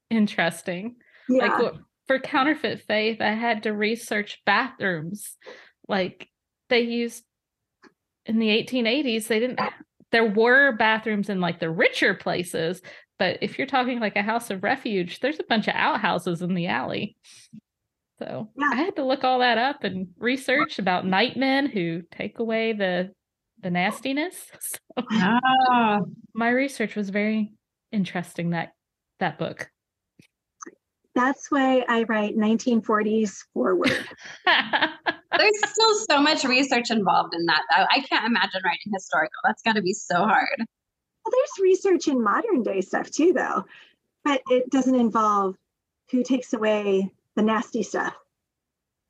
interesting. 0.09 0.95
Yeah. 1.29 1.55
like 1.57 1.73
for 2.07 2.19
counterfeit 2.19 2.81
faith 2.81 3.21
i 3.21 3.31
had 3.31 3.63
to 3.63 3.71
research 3.71 4.41
bathrooms. 4.45 5.37
Like 5.87 6.27
they 6.69 6.81
used 6.81 7.23
in 8.25 8.39
the 8.39 8.47
1880s 8.47 9.27
they 9.27 9.39
didn't 9.39 9.59
there 10.11 10.25
were 10.25 10.73
bathrooms 10.73 11.29
in 11.29 11.39
like 11.39 11.59
the 11.59 11.69
richer 11.69 12.13
places 12.13 12.81
but 13.19 13.37
if 13.41 13.57
you're 13.57 13.67
talking 13.67 13.99
like 13.99 14.15
a 14.15 14.21
house 14.21 14.49
of 14.49 14.63
refuge, 14.63 15.19
there's 15.19 15.39
a 15.39 15.43
bunch 15.43 15.67
of 15.67 15.75
outhouses 15.75 16.41
in 16.41 16.53
the 16.53 16.67
alley. 16.67 17.17
So 18.19 18.49
yeah. 18.55 18.69
I 18.73 18.75
had 18.75 18.95
to 18.95 19.05
look 19.05 19.23
all 19.23 19.39
that 19.39 19.57
up 19.57 19.83
and 19.83 20.07
research 20.17 20.79
about 20.79 21.05
nightmen 21.05 21.67
who 21.67 22.01
take 22.11 22.39
away 22.39 22.73
the 22.73 23.11
the 23.61 23.71
nastiness. 23.71 24.35
So 24.97 25.03
ah. 25.11 25.99
my 26.33 26.49
research 26.49 26.95
was 26.95 27.11
very 27.11 27.53
interesting 27.91 28.49
that 28.51 28.73
that 29.19 29.37
book. 29.37 29.69
That's 31.13 31.51
why 31.51 31.83
I 31.87 32.03
write 32.03 32.35
1940s 32.35 33.33
forward. 33.53 33.89
There's 34.45 35.69
still 35.69 35.95
so 36.09 36.19
much 36.19 36.43
research 36.45 36.89
involved 36.89 37.35
in 37.35 37.45
that 37.45 37.61
though. 37.69 37.85
I 37.91 38.01
can't 38.01 38.25
imagine 38.25 38.61
writing 38.65 38.91
historical. 38.91 39.39
That's 39.43 39.61
got 39.61 39.73
to 39.73 39.83
be 39.83 39.93
so 39.93 40.23
hard. 40.23 40.65
Well, 41.27 41.31
there's 41.41 41.63
research 41.63 42.07
in 42.07 42.23
modern 42.23 42.63
day 42.63 42.79
stuff 42.79 43.11
too, 43.11 43.33
though. 43.33 43.65
but 44.23 44.41
it 44.49 44.69
doesn't 44.69 44.95
involve 44.95 45.57
who 46.09 46.23
takes 46.23 46.53
away 46.53 47.11
the 47.35 47.41
nasty 47.41 47.83
stuff. 47.83 48.13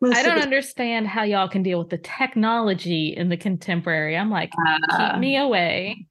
Most 0.02 0.16
I 0.16 0.24
don't 0.24 0.42
understand 0.42 1.08
how 1.08 1.22
y'all 1.24 1.48
can 1.48 1.62
deal 1.62 1.78
with 1.78 1.90
the 1.90 2.00
technology 2.00 3.14
in 3.16 3.30
the 3.30 3.38
contemporary. 3.38 4.18
I'm 4.18 4.32
like, 4.32 4.52
uh, 4.92 5.12
keep 5.12 5.20
me 5.20 5.38
away. 5.38 6.08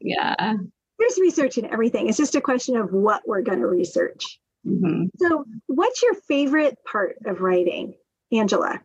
Yeah. 0.00 0.54
There's 0.98 1.18
research 1.18 1.58
in 1.58 1.66
everything. 1.66 2.08
It's 2.08 2.16
just 2.16 2.34
a 2.34 2.40
question 2.40 2.76
of 2.76 2.92
what 2.92 3.22
we're 3.26 3.42
going 3.42 3.60
to 3.60 3.66
research. 3.66 4.40
Mm-hmm. 4.66 5.04
So, 5.18 5.44
what's 5.66 6.02
your 6.02 6.14
favorite 6.14 6.78
part 6.90 7.16
of 7.26 7.40
writing, 7.40 7.94
Angela? 8.32 8.80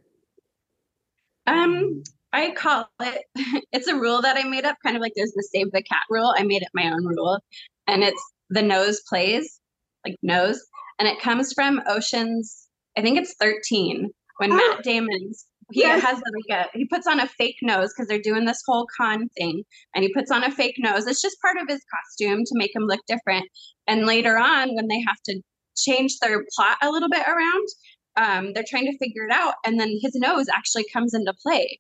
Um, 1.48 2.04
I 2.34 2.52
call 2.52 2.88
it. 3.00 3.24
It's 3.72 3.88
a 3.88 3.96
rule 3.96 4.22
that 4.22 4.38
I 4.38 4.44
made 4.48 4.66
up, 4.66 4.78
kind 4.84 4.96
of 4.96 5.02
like 5.02 5.14
there's 5.16 5.32
the 5.32 5.48
save 5.52 5.72
the 5.72 5.82
cat 5.82 6.04
rule. 6.10 6.34
I 6.38 6.44
made 6.44 6.62
it 6.62 6.68
my 6.74 6.92
own 6.92 7.06
rule, 7.06 7.40
and 7.88 8.04
it's 8.04 8.22
the 8.50 8.62
nose 8.62 9.02
plays, 9.10 9.60
like 10.06 10.16
nose, 10.22 10.62
and 11.00 11.08
it 11.08 11.20
comes 11.20 11.54
from 11.54 11.82
Ocean's 11.88 12.68
I 12.98 13.02
think 13.02 13.18
it's 13.18 13.36
13 13.40 14.10
when 14.38 14.52
oh. 14.52 14.56
Matt 14.56 14.84
Damon's 14.84 15.46
he 15.72 15.80
yes. 15.80 16.04
has 16.04 16.16
like 16.18 16.68
a 16.74 16.78
he 16.78 16.86
puts 16.86 17.08
on 17.08 17.20
a 17.20 17.28
fake 17.28 17.56
nose 17.62 17.92
because 17.94 18.08
they're 18.08 18.22
doing 18.22 18.46
this 18.46 18.62
whole 18.68 18.86
con 18.98 19.28
thing 19.38 19.64
and 19.96 20.04
he 20.04 20.14
puts 20.14 20.30
on 20.30 20.44
a 20.44 20.52
fake 20.52 20.76
nose 20.78 21.08
it's 21.08 21.22
just 21.22 21.42
part 21.42 21.58
of 21.58 21.68
his 21.68 21.82
costume 21.92 22.44
to 22.46 22.52
make 22.56 22.76
him 22.76 22.84
look 22.84 23.00
different 23.08 23.46
and 23.88 24.06
later 24.06 24.38
on 24.38 24.76
when 24.76 24.88
they 24.88 25.00
have 25.00 25.18
to 25.26 25.42
change 25.78 26.20
their 26.20 26.44
plot 26.56 26.78
a 26.82 26.92
little 26.92 27.10
bit 27.10 27.26
around 27.28 27.68
um, 28.16 28.54
they're 28.54 28.66
trying 28.68 28.86
to 28.86 28.98
figure 28.98 29.26
it 29.26 29.34
out 29.34 29.56
and 29.66 29.80
then 29.80 29.90
his 30.02 30.14
nose 30.16 30.48
actually 30.54 30.86
comes 30.94 31.14
into 31.14 31.34
play 31.42 31.80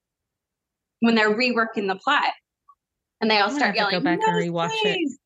when 1.03 1.15
they're 1.15 1.35
reworking 1.35 1.87
the 1.87 1.99
plot 2.01 2.31
and 3.19 3.29
they 3.29 3.39
all 3.39 3.51
start 3.51 3.75
yelling 3.75 3.91
go 3.91 3.99
back 3.99 4.19
and 4.25 4.35
rewatch 4.35 4.69
please. 4.81 5.17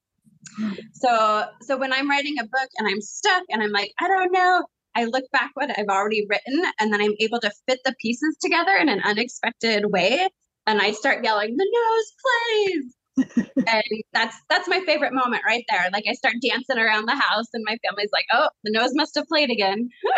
it 0.59 0.85
so 0.93 1.45
so 1.61 1.77
when 1.77 1.93
i'm 1.93 2.09
writing 2.09 2.35
a 2.39 2.43
book 2.43 2.69
and 2.77 2.87
i'm 2.87 3.01
stuck 3.01 3.43
and 3.49 3.61
i'm 3.61 3.71
like 3.71 3.91
i 4.01 4.07
don't 4.07 4.31
know 4.31 4.63
I 4.97 5.05
look 5.05 5.25
back 5.31 5.51
what 5.53 5.69
I've 5.77 5.89
already 5.89 6.25
written 6.27 6.59
and 6.79 6.91
then 6.91 7.01
I'm 7.01 7.13
able 7.19 7.39
to 7.41 7.51
fit 7.67 7.79
the 7.85 7.93
pieces 8.01 8.35
together 8.41 8.71
in 8.71 8.89
an 8.89 8.99
unexpected 9.05 9.85
way. 9.91 10.27
And 10.65 10.81
I 10.81 10.91
start 10.91 11.23
yelling, 11.23 11.55
the 11.55 11.67
nose 11.77 12.13
plays. 12.25 13.47
and 13.67 13.83
that's 14.13 14.35
that's 14.49 14.67
my 14.67 14.79
favorite 14.87 15.13
moment 15.13 15.43
right 15.45 15.63
there. 15.69 15.89
Like 15.93 16.05
I 16.09 16.13
start 16.13 16.35
dancing 16.41 16.79
around 16.79 17.07
the 17.07 17.15
house 17.15 17.45
and 17.53 17.63
my 17.63 17.77
family's 17.87 18.09
like, 18.11 18.25
oh, 18.33 18.49
the 18.63 18.71
nose 18.71 18.91
must 18.95 19.13
have 19.15 19.27
played 19.27 19.51
again. 19.51 19.87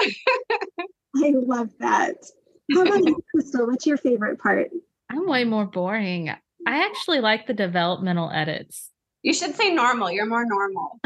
I 1.17 1.33
love 1.35 1.71
that. 1.79 2.15
How 2.73 2.83
about 2.83 3.05
you, 3.05 3.19
Crystal? 3.33 3.67
What's 3.67 3.85
your 3.85 3.97
favorite 3.97 4.39
part? 4.39 4.69
I'm 5.09 5.27
way 5.27 5.43
more 5.43 5.65
boring. 5.65 6.29
I 6.29 6.85
actually 6.85 7.19
like 7.19 7.47
the 7.47 7.53
developmental 7.53 8.29
edits. 8.31 8.91
You 9.23 9.33
should 9.33 9.55
say 9.55 9.73
normal. 9.73 10.11
You're 10.11 10.25
more 10.25 10.45
normal. 10.45 10.99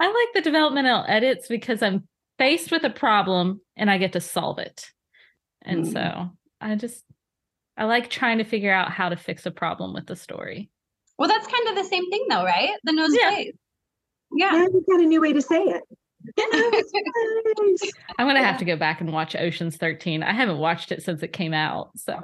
I 0.00 0.06
like 0.06 0.28
the 0.34 0.42
developmental 0.42 1.04
edits 1.06 1.48
because 1.48 1.82
I'm 1.82 2.06
faced 2.38 2.70
with 2.70 2.84
a 2.84 2.90
problem 2.90 3.60
and 3.76 3.90
I 3.90 3.98
get 3.98 4.12
to 4.12 4.20
solve 4.20 4.58
it. 4.58 4.90
And 5.62 5.86
mm. 5.86 5.92
so 5.92 6.30
I 6.60 6.74
just 6.76 7.04
I 7.76 7.84
like 7.84 8.10
trying 8.10 8.38
to 8.38 8.44
figure 8.44 8.72
out 8.72 8.90
how 8.90 9.08
to 9.08 9.16
fix 9.16 9.46
a 9.46 9.50
problem 9.50 9.92
with 9.92 10.06
the 10.06 10.16
story. 10.16 10.70
Well, 11.18 11.28
that's 11.28 11.46
kind 11.46 11.68
of 11.68 11.76
the 11.76 11.88
same 11.88 12.10
thing 12.10 12.26
though, 12.28 12.44
right? 12.44 12.70
The 12.84 12.92
nose 12.92 13.10
yeah. 13.12 13.30
plays. 13.30 13.54
Yeah. 14.32 14.50
Now 14.50 14.66
you've 14.72 14.86
got 14.86 15.00
a 15.00 15.06
new 15.06 15.20
way 15.20 15.32
to 15.32 15.42
say 15.42 15.62
it. 15.62 15.82
I'm 18.18 18.26
gonna 18.26 18.42
have 18.42 18.58
to 18.58 18.64
go 18.64 18.76
back 18.76 19.00
and 19.00 19.12
watch 19.12 19.36
Ocean's 19.36 19.76
13. 19.76 20.22
I 20.22 20.32
haven't 20.32 20.58
watched 20.58 20.92
it 20.92 21.02
since 21.02 21.22
it 21.22 21.32
came 21.32 21.54
out. 21.54 21.90
So 21.96 22.18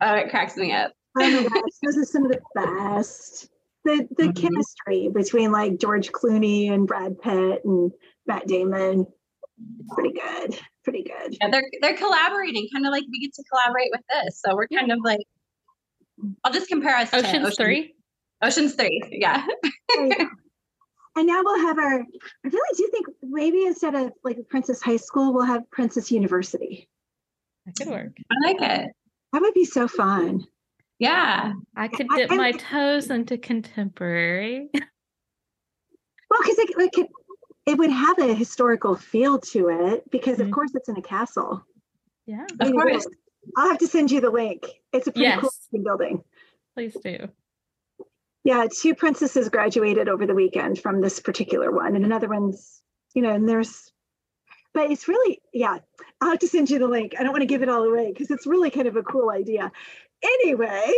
oh, 0.00 0.14
it 0.14 0.30
cracks 0.30 0.56
me 0.56 0.72
up. 0.72 0.92
oh 1.20 1.30
my 1.30 1.42
gosh, 1.42 1.62
those 1.82 1.96
are 1.96 2.04
some 2.04 2.24
of 2.24 2.32
the 2.32 2.40
best 2.54 3.48
the 3.84 4.08
the 4.16 4.24
mm-hmm. 4.24 4.32
chemistry 4.32 5.08
between 5.12 5.52
like 5.52 5.78
George 5.78 6.10
Clooney 6.12 6.72
and 6.72 6.86
Brad 6.86 7.20
Pitt 7.20 7.62
and 7.64 7.92
Matt 8.26 8.46
Damon, 8.46 9.06
pretty 9.90 10.12
good, 10.12 10.58
pretty 10.82 11.04
good. 11.04 11.36
Yeah, 11.40 11.50
they're 11.50 11.70
they're 11.80 11.96
collaborating, 11.96 12.68
kind 12.72 12.86
of 12.86 12.92
like 12.92 13.04
we 13.10 13.20
get 13.20 13.34
to 13.34 13.44
collaborate 13.50 13.90
with 13.92 14.00
this. 14.10 14.40
So 14.44 14.54
we're 14.54 14.68
kind 14.68 14.90
of 14.90 14.98
like, 15.04 15.20
I'll 16.42 16.52
just 16.52 16.68
compare 16.68 16.96
us 16.96 17.12
Ocean's 17.12 17.32
to 17.32 17.38
Ocean, 17.40 17.52
Three. 17.56 17.94
Ocean's 18.42 18.74
Three, 18.74 19.02
yeah. 19.10 19.46
and 21.16 21.26
now 21.26 21.42
we'll 21.44 21.60
have 21.60 21.78
our. 21.78 22.00
I 22.00 22.48
really 22.48 22.76
do 22.76 22.88
think 22.90 23.06
maybe 23.22 23.66
instead 23.66 23.94
of 23.94 24.12
like 24.22 24.38
Princess 24.48 24.82
High 24.82 24.96
School, 24.96 25.32
we'll 25.32 25.44
have 25.44 25.70
Princess 25.70 26.10
University. 26.10 26.88
That 27.66 27.76
could 27.76 27.88
work. 27.88 28.12
I 28.30 28.46
like 28.46 28.60
it. 28.60 28.90
That 29.32 29.42
would 29.42 29.54
be 29.54 29.64
so 29.64 29.88
fun. 29.88 30.46
Yeah. 30.98 31.54
I 31.76 31.88
could 31.88 32.08
dip 32.14 32.30
I, 32.30 32.36
my 32.36 32.52
toes 32.52 33.10
into 33.10 33.38
contemporary. 33.38 34.70
Well, 36.30 36.40
because 36.42 36.58
it, 36.58 36.70
it, 36.78 36.92
could, 36.92 37.06
it 37.66 37.78
would 37.78 37.90
have 37.90 38.18
a 38.18 38.34
historical 38.34 38.96
feel 38.96 39.38
to 39.38 39.68
it 39.68 40.10
because, 40.10 40.38
mm-hmm. 40.38 40.48
of 40.48 40.50
course, 40.52 40.74
it's 40.74 40.88
in 40.88 40.96
a 40.96 41.02
castle. 41.02 41.64
Yeah. 42.26 42.44
Of 42.58 42.72
course. 42.72 43.06
I'll 43.56 43.68
have 43.68 43.78
to 43.78 43.86
send 43.86 44.10
you 44.10 44.20
the 44.20 44.30
link. 44.30 44.66
It's 44.92 45.06
a 45.06 45.12
pretty 45.12 45.28
yes. 45.28 45.40
cool 45.70 45.82
building. 45.84 46.24
Please 46.74 46.96
do. 47.04 47.28
Yeah, 48.44 48.66
two 48.70 48.94
princesses 48.94 49.48
graduated 49.48 50.08
over 50.08 50.26
the 50.26 50.34
weekend 50.34 50.78
from 50.78 51.00
this 51.00 51.18
particular 51.18 51.70
one, 51.70 51.96
and 51.96 52.04
another 52.04 52.28
one's, 52.28 52.82
you 53.14 53.22
know, 53.22 53.32
and 53.32 53.48
there's, 53.48 53.90
but 54.74 54.90
it's 54.90 55.08
really, 55.08 55.40
yeah, 55.52 55.78
I'll 56.20 56.30
have 56.30 56.40
to 56.40 56.48
send 56.48 56.68
you 56.68 56.78
the 56.78 56.86
link. 56.86 57.14
I 57.18 57.22
don't 57.22 57.32
want 57.32 57.42
to 57.42 57.46
give 57.46 57.62
it 57.62 57.68
all 57.68 57.84
away 57.84 58.12
because 58.12 58.30
it's 58.30 58.46
really 58.46 58.70
kind 58.70 58.86
of 58.86 58.96
a 58.96 59.02
cool 59.02 59.30
idea. 59.30 59.72
Anyway 60.22 60.92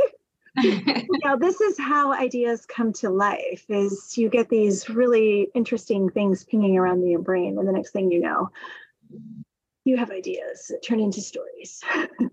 you 0.63 1.07
know 1.23 1.37
this 1.39 1.61
is 1.61 1.79
how 1.79 2.15
ideas 2.15 2.65
come 2.65 2.91
to 2.91 3.11
life 3.11 3.65
is 3.69 4.17
you 4.17 4.31
get 4.31 4.49
these 4.49 4.89
really 4.89 5.49
interesting 5.55 6.09
things 6.09 6.45
pinging 6.45 6.79
around 6.79 7.03
in 7.03 7.09
your 7.09 7.21
brain 7.21 7.59
and 7.59 7.69
the 7.69 7.73
next 7.73 7.91
thing 7.91 8.11
you 8.11 8.21
know 8.21 8.51
you 9.85 9.97
have 9.97 10.11
ideas 10.11 10.67
that 10.69 10.83
turn 10.83 10.99
into 10.99 11.21
stories. 11.21 11.81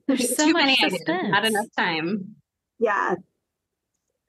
There's 0.08 0.36
so 0.36 0.48
Too 0.48 0.54
many 0.54 0.76
ideas 0.84 1.04
not 1.08 1.46
enough 1.46 1.68
time. 1.78 2.36
Yeah 2.80 3.16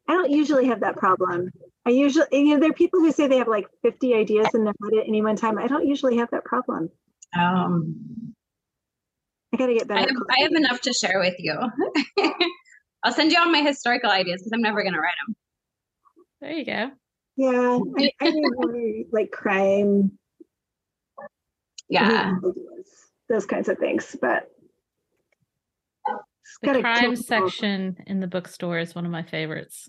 i 0.08 0.12
don't 0.12 0.30
usually 0.30 0.66
have 0.66 0.80
that 0.80 0.96
problem 0.96 1.50
i 1.86 1.90
usually 1.90 2.26
you 2.32 2.54
know 2.54 2.60
there 2.60 2.70
are 2.70 2.74
people 2.74 3.00
who 3.00 3.12
say 3.12 3.26
they 3.26 3.38
have 3.38 3.48
like 3.48 3.66
50 3.82 4.14
ideas 4.14 4.48
in 4.54 4.64
their 4.64 4.74
head 4.82 5.00
at 5.00 5.08
any 5.08 5.22
one 5.22 5.36
time 5.36 5.58
i 5.58 5.66
don't 5.66 5.86
usually 5.86 6.16
have 6.18 6.30
that 6.30 6.44
problem 6.44 6.90
um 7.38 8.34
I 9.52 9.56
gotta 9.56 9.74
get 9.74 9.86
better. 9.86 10.00
I 10.00 10.02
have, 10.02 10.16
I 10.36 10.42
have 10.42 10.52
enough 10.52 10.80
to 10.80 10.92
share 10.92 11.20
with 11.20 11.36
you. 11.38 11.54
I'll 13.04 13.12
send 13.12 13.30
you 13.30 13.38
all 13.38 13.48
my 13.48 13.60
historical 13.60 14.10
ideas 14.10 14.40
because 14.40 14.50
I'm 14.52 14.62
never 14.62 14.82
gonna 14.82 14.98
write 14.98 15.14
them. 15.24 15.36
There 16.40 16.52
you 16.52 16.64
go. 16.64 16.90
Yeah, 17.36 17.78
I, 17.98 18.10
I 18.20 18.26
really 18.58 19.06
like 19.12 19.30
crime. 19.30 20.18
Yeah, 21.88 22.32
those 23.28 23.46
kinds 23.46 23.68
of 23.68 23.78
things. 23.78 24.16
But 24.20 24.50
the 26.62 26.80
crime 26.80 27.16
section 27.16 27.96
in 28.06 28.20
the 28.20 28.26
bookstore 28.26 28.78
is 28.78 28.94
one 28.94 29.04
of 29.04 29.10
my 29.10 29.22
favorites. 29.22 29.88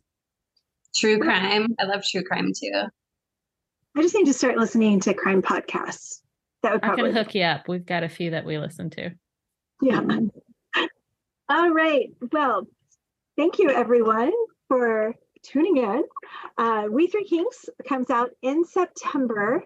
True 0.95 1.19
crime. 1.19 1.67
I 1.79 1.85
love 1.85 2.03
true 2.09 2.23
crime 2.23 2.51
too. 2.57 2.83
I 3.97 4.01
just 4.01 4.15
need 4.15 4.25
to 4.25 4.33
start 4.33 4.57
listening 4.57 4.99
to 5.01 5.13
crime 5.13 5.41
podcasts. 5.41 6.21
That 6.63 6.73
would 6.73 6.81
probably 6.81 7.03
I 7.03 7.13
can 7.13 7.15
hook 7.15 7.35
you 7.35 7.43
up. 7.43 7.67
We've 7.67 7.85
got 7.85 8.03
a 8.03 8.09
few 8.09 8.31
that 8.31 8.45
we 8.45 8.57
listen 8.57 8.89
to. 8.91 9.11
Yeah. 9.81 10.01
All 11.49 11.69
right. 11.69 12.09
Well, 12.31 12.67
thank 13.37 13.59
you 13.59 13.69
everyone 13.69 14.31
for 14.67 15.13
tuning 15.43 15.77
in. 15.77 16.03
Uh, 16.57 16.87
we 16.89 17.07
Three 17.07 17.25
Kings 17.25 17.69
comes 17.87 18.09
out 18.09 18.31
in 18.41 18.65
September 18.65 19.63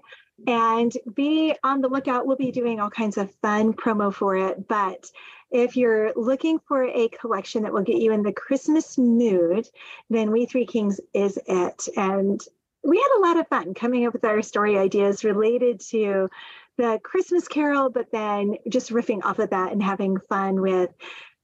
and 0.47 0.91
be 1.15 1.55
on 1.63 1.81
the 1.81 1.87
lookout. 1.87 2.25
We'll 2.25 2.37
be 2.37 2.51
doing 2.51 2.79
all 2.79 2.89
kinds 2.89 3.17
of 3.17 3.33
fun 3.41 3.73
promo 3.73 4.13
for 4.13 4.35
it. 4.35 4.67
But 4.67 5.05
if 5.51 5.75
you're 5.75 6.13
looking 6.15 6.59
for 6.67 6.83
a 6.83 7.09
collection 7.09 7.63
that 7.63 7.73
will 7.73 7.83
get 7.83 7.97
you 7.97 8.11
in 8.11 8.23
the 8.23 8.33
Christmas 8.33 8.97
mood, 8.97 9.67
then 10.09 10.31
We 10.31 10.45
Three 10.45 10.65
Kings 10.65 10.99
is 11.13 11.39
it. 11.47 11.87
And 11.97 12.39
we 12.83 12.97
had 12.97 13.17
a 13.17 13.25
lot 13.27 13.39
of 13.39 13.47
fun 13.47 13.73
coming 13.73 14.05
up 14.05 14.13
with 14.13 14.25
our 14.25 14.41
story 14.41 14.77
ideas 14.77 15.23
related 15.23 15.81
to 15.91 16.29
the 16.77 16.99
Christmas 17.03 17.47
Carol, 17.47 17.89
but 17.89 18.11
then 18.11 18.55
just 18.69 18.91
riffing 18.91 19.23
off 19.23 19.39
of 19.39 19.49
that 19.49 19.71
and 19.71 19.83
having 19.83 20.19
fun 20.19 20.61
with 20.61 20.89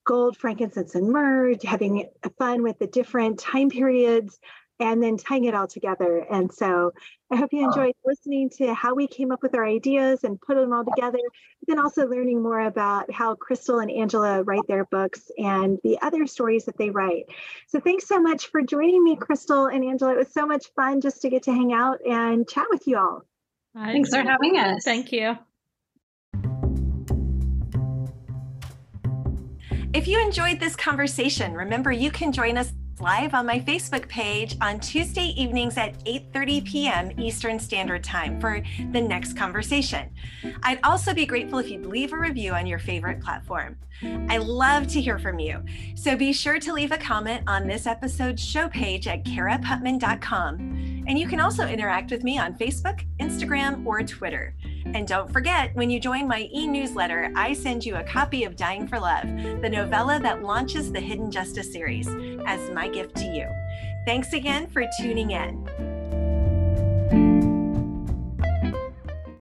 gold, 0.05 0.37
frankincense, 0.37 0.95
and 0.95 1.09
myrrh, 1.09 1.55
having 1.63 2.07
fun 2.37 2.63
with 2.63 2.79
the 2.79 2.87
different 2.87 3.39
time 3.39 3.69
periods, 3.69 4.39
and 4.79 5.01
then 5.01 5.17
tying 5.17 5.45
it 5.45 5.55
all 5.55 5.67
together. 5.67 6.25
And 6.29 6.51
so 6.51 6.91
I 7.31 7.37
hope 7.37 7.53
you 7.53 7.63
enjoyed 7.63 7.93
listening 8.05 8.49
to 8.57 8.73
how 8.73 8.93
we 8.93 9.07
came 9.07 9.31
up 9.31 9.41
with 9.41 9.55
our 9.55 9.65
ideas 9.65 10.23
and 10.23 10.39
put 10.39 10.55
them 10.55 10.73
all 10.73 10.83
together, 10.83 11.19
but 11.59 11.67
then 11.67 11.79
also 11.79 12.07
learning 12.07 12.43
more 12.43 12.59
about 12.61 13.11
how 13.11 13.35
Crystal 13.35 13.79
and 13.79 13.89
Angela 13.89 14.43
write 14.43 14.67
their 14.67 14.85
books 14.85 15.31
and 15.37 15.79
the 15.83 15.97
other 16.01 16.27
stories 16.27 16.65
that 16.65 16.77
they 16.77 16.89
write. 16.89 17.25
So 17.67 17.79
thanks 17.79 18.07
so 18.07 18.19
much 18.19 18.47
for 18.47 18.61
joining 18.61 19.03
me, 19.03 19.15
Crystal 19.15 19.67
and 19.67 19.83
Angela. 19.83 20.13
It 20.13 20.17
was 20.17 20.33
so 20.33 20.45
much 20.45 20.67
fun 20.75 21.01
just 21.01 21.21
to 21.21 21.29
get 21.29 21.43
to 21.43 21.53
hang 21.53 21.73
out 21.73 21.99
and 22.05 22.47
chat 22.47 22.67
with 22.69 22.85
you 22.85 22.97
all. 22.97 23.25
Thanks 23.75 24.09
for 24.09 24.21
having 24.21 24.57
us. 24.57 24.83
Thank 24.83 25.11
you. 25.11 25.37
If 29.93 30.09
you 30.09 30.21
enjoyed 30.21 30.59
this 30.59 30.75
conversation, 30.75 31.53
remember 31.53 31.89
you 31.89 32.11
can 32.11 32.33
join 32.33 32.57
us 32.57 32.73
live 32.99 33.33
on 33.33 33.45
my 33.45 33.59
Facebook 33.59 34.07
page 34.07 34.55
on 34.61 34.79
Tuesday 34.79 35.33
evenings 35.35 35.77
at 35.77 36.03
8:30 36.05 36.65
p.m. 36.65 37.11
Eastern 37.19 37.59
Standard 37.59 38.03
Time 38.03 38.39
for 38.39 38.61
the 38.91 39.01
next 39.01 39.35
conversation. 39.35 40.09
I'd 40.63 40.79
also 40.83 41.13
be 41.13 41.25
grateful 41.25 41.59
if 41.59 41.69
you'd 41.69 41.85
leave 41.85 42.13
a 42.13 42.17
review 42.17 42.53
on 42.53 42.65
your 42.65 42.79
favorite 42.79 43.21
platform. 43.21 43.77
I 44.29 44.37
love 44.37 44.87
to 44.87 45.01
hear 45.01 45.19
from 45.19 45.39
you. 45.39 45.63
So 45.95 46.15
be 46.15 46.33
sure 46.33 46.59
to 46.59 46.73
leave 46.73 46.91
a 46.91 46.97
comment 46.97 47.43
on 47.47 47.67
this 47.67 47.87
episode's 47.87 48.43
show 48.43 48.67
page 48.67 49.07
at 49.07 49.23
caraputman.com. 49.23 51.03
And 51.07 51.19
you 51.19 51.27
can 51.27 51.39
also 51.39 51.67
interact 51.67 52.11
with 52.11 52.23
me 52.23 52.37
on 52.37 52.55
Facebook, 52.55 53.05
Instagram, 53.19 53.85
or 53.85 54.01
Twitter. 54.03 54.55
And 54.93 55.07
don't 55.07 55.31
forget, 55.31 55.75
when 55.75 55.89
you 55.89 55.99
join 55.99 56.27
my 56.27 56.49
e 56.53 56.67
newsletter, 56.67 57.31
I 57.35 57.53
send 57.53 57.85
you 57.85 57.95
a 57.95 58.03
copy 58.03 58.43
of 58.43 58.55
Dying 58.55 58.87
for 58.87 58.99
Love, 58.99 59.27
the 59.61 59.69
novella 59.69 60.19
that 60.19 60.43
launches 60.43 60.91
the 60.91 60.99
Hidden 60.99 61.31
Justice 61.31 61.71
series, 61.71 62.07
as 62.45 62.69
my 62.71 62.87
gift 62.87 63.15
to 63.17 63.25
you. 63.25 63.49
Thanks 64.05 64.33
again 64.33 64.67
for 64.67 64.85
tuning 64.99 65.31
in. 65.31 65.94